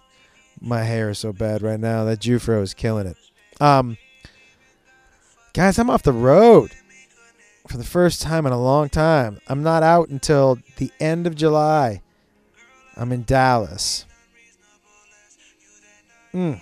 My 0.62 0.84
hair 0.84 1.10
is 1.12 1.20
so 1.20 1.32
bad 1.34 1.62
right 1.62 1.80
now. 1.80 2.06
That 2.06 2.20
Jufro 2.20 2.62
is 2.62 2.74
killing 2.74 3.08
it. 3.08 3.18
Um, 3.62 3.98
guys, 5.54 5.78
I'm 5.78 5.90
off 5.90 6.04
the 6.04 6.12
road. 6.14 6.72
for 7.68 7.78
the 7.78 7.84
first 7.84 8.22
time 8.22 8.46
in 8.46 8.54
a 8.54 8.62
long 8.62 8.90
time. 8.90 9.40
I'm 9.48 9.64
not 9.64 9.82
out 9.84 10.10
until 10.10 10.60
the 10.78 10.92
end 11.00 11.26
of 11.26 11.36
July. 11.36 12.02
I'm 12.96 13.12
in 13.12 13.24
Dallas. 13.24 14.06
Mm. 16.34 16.60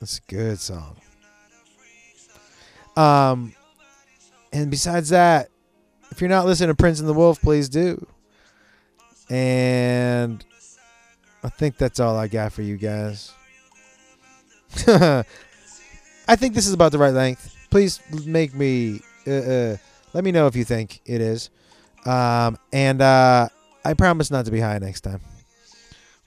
That's 0.00 0.18
a 0.18 0.30
good 0.30 0.58
song. 0.58 0.96
Um, 2.96 3.54
and 4.52 4.70
besides 4.70 5.10
that, 5.10 5.50
if 6.10 6.20
you're 6.20 6.30
not 6.30 6.46
listening 6.46 6.74
to 6.74 6.82
Prinze 6.82 6.98
and 7.00 7.08
the 7.08 7.12
Wolf, 7.14 7.40
please 7.40 7.68
do. 7.68 8.06
And 9.28 10.44
I 11.46 11.48
think 11.48 11.76
that's 11.76 12.00
all 12.00 12.16
I 12.16 12.26
got 12.26 12.52
for 12.52 12.62
you 12.62 12.76
guys. 12.76 13.32
I 14.88 15.24
think 16.34 16.54
this 16.54 16.66
is 16.66 16.72
about 16.72 16.90
the 16.90 16.98
right 16.98 17.14
length. 17.14 17.54
Please 17.70 18.00
make 18.26 18.52
me 18.52 19.00
uh, 19.28 19.30
uh, 19.30 19.76
let 20.12 20.24
me 20.24 20.32
know 20.32 20.48
if 20.48 20.56
you 20.56 20.64
think 20.64 21.00
it 21.06 21.20
is. 21.20 21.50
Um, 22.04 22.58
and 22.72 23.00
uh, 23.00 23.48
I 23.84 23.94
promise 23.94 24.28
not 24.28 24.44
to 24.46 24.50
be 24.50 24.58
high 24.58 24.78
next 24.78 25.02
time. 25.02 25.20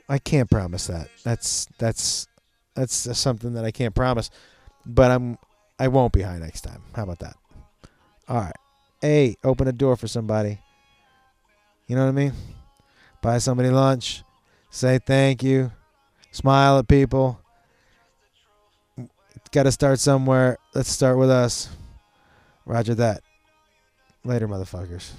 I 0.08 0.20
can't 0.20 0.50
promise 0.50 0.88
that. 0.88 1.10
That's 1.26 1.68
that's 1.78 2.30
that's 2.74 2.94
something 3.20 3.56
that 3.56 3.66
I 3.66 3.72
can't 3.72 3.94
promise. 3.94 4.30
But 4.86 5.12
I'm 5.12 5.38
I 5.78 5.90
won't 5.90 6.14
be 6.14 6.22
high 6.22 6.40
next 6.40 6.62
time. 6.62 6.82
How 6.96 7.04
about 7.04 7.20
that? 7.20 7.36
All 8.30 8.38
right. 8.38 8.56
Hey, 9.02 9.36
open 9.44 9.68
a 9.68 9.74
door 9.74 9.98
for 9.98 10.08
somebody. 10.08 10.60
You 11.88 11.98
know 11.98 12.04
what 12.04 12.10
I 12.10 12.14
mean? 12.14 12.34
Buy 13.22 13.40
somebody 13.40 13.70
lunch. 13.70 14.24
Say 14.70 15.00
thank 15.00 15.44
you. 15.44 15.72
Smile 16.32 16.80
at 16.80 16.88
people. 16.88 17.40
Got 19.52 19.64
to 19.64 19.72
start 19.72 20.00
somewhere. 20.00 20.58
Let's 20.76 20.92
start 20.92 21.18
with 21.18 21.30
us. 21.30 21.70
Roger 22.66 22.94
that. 22.96 23.24
Later, 24.24 24.48
motherfuckers. 24.48 25.12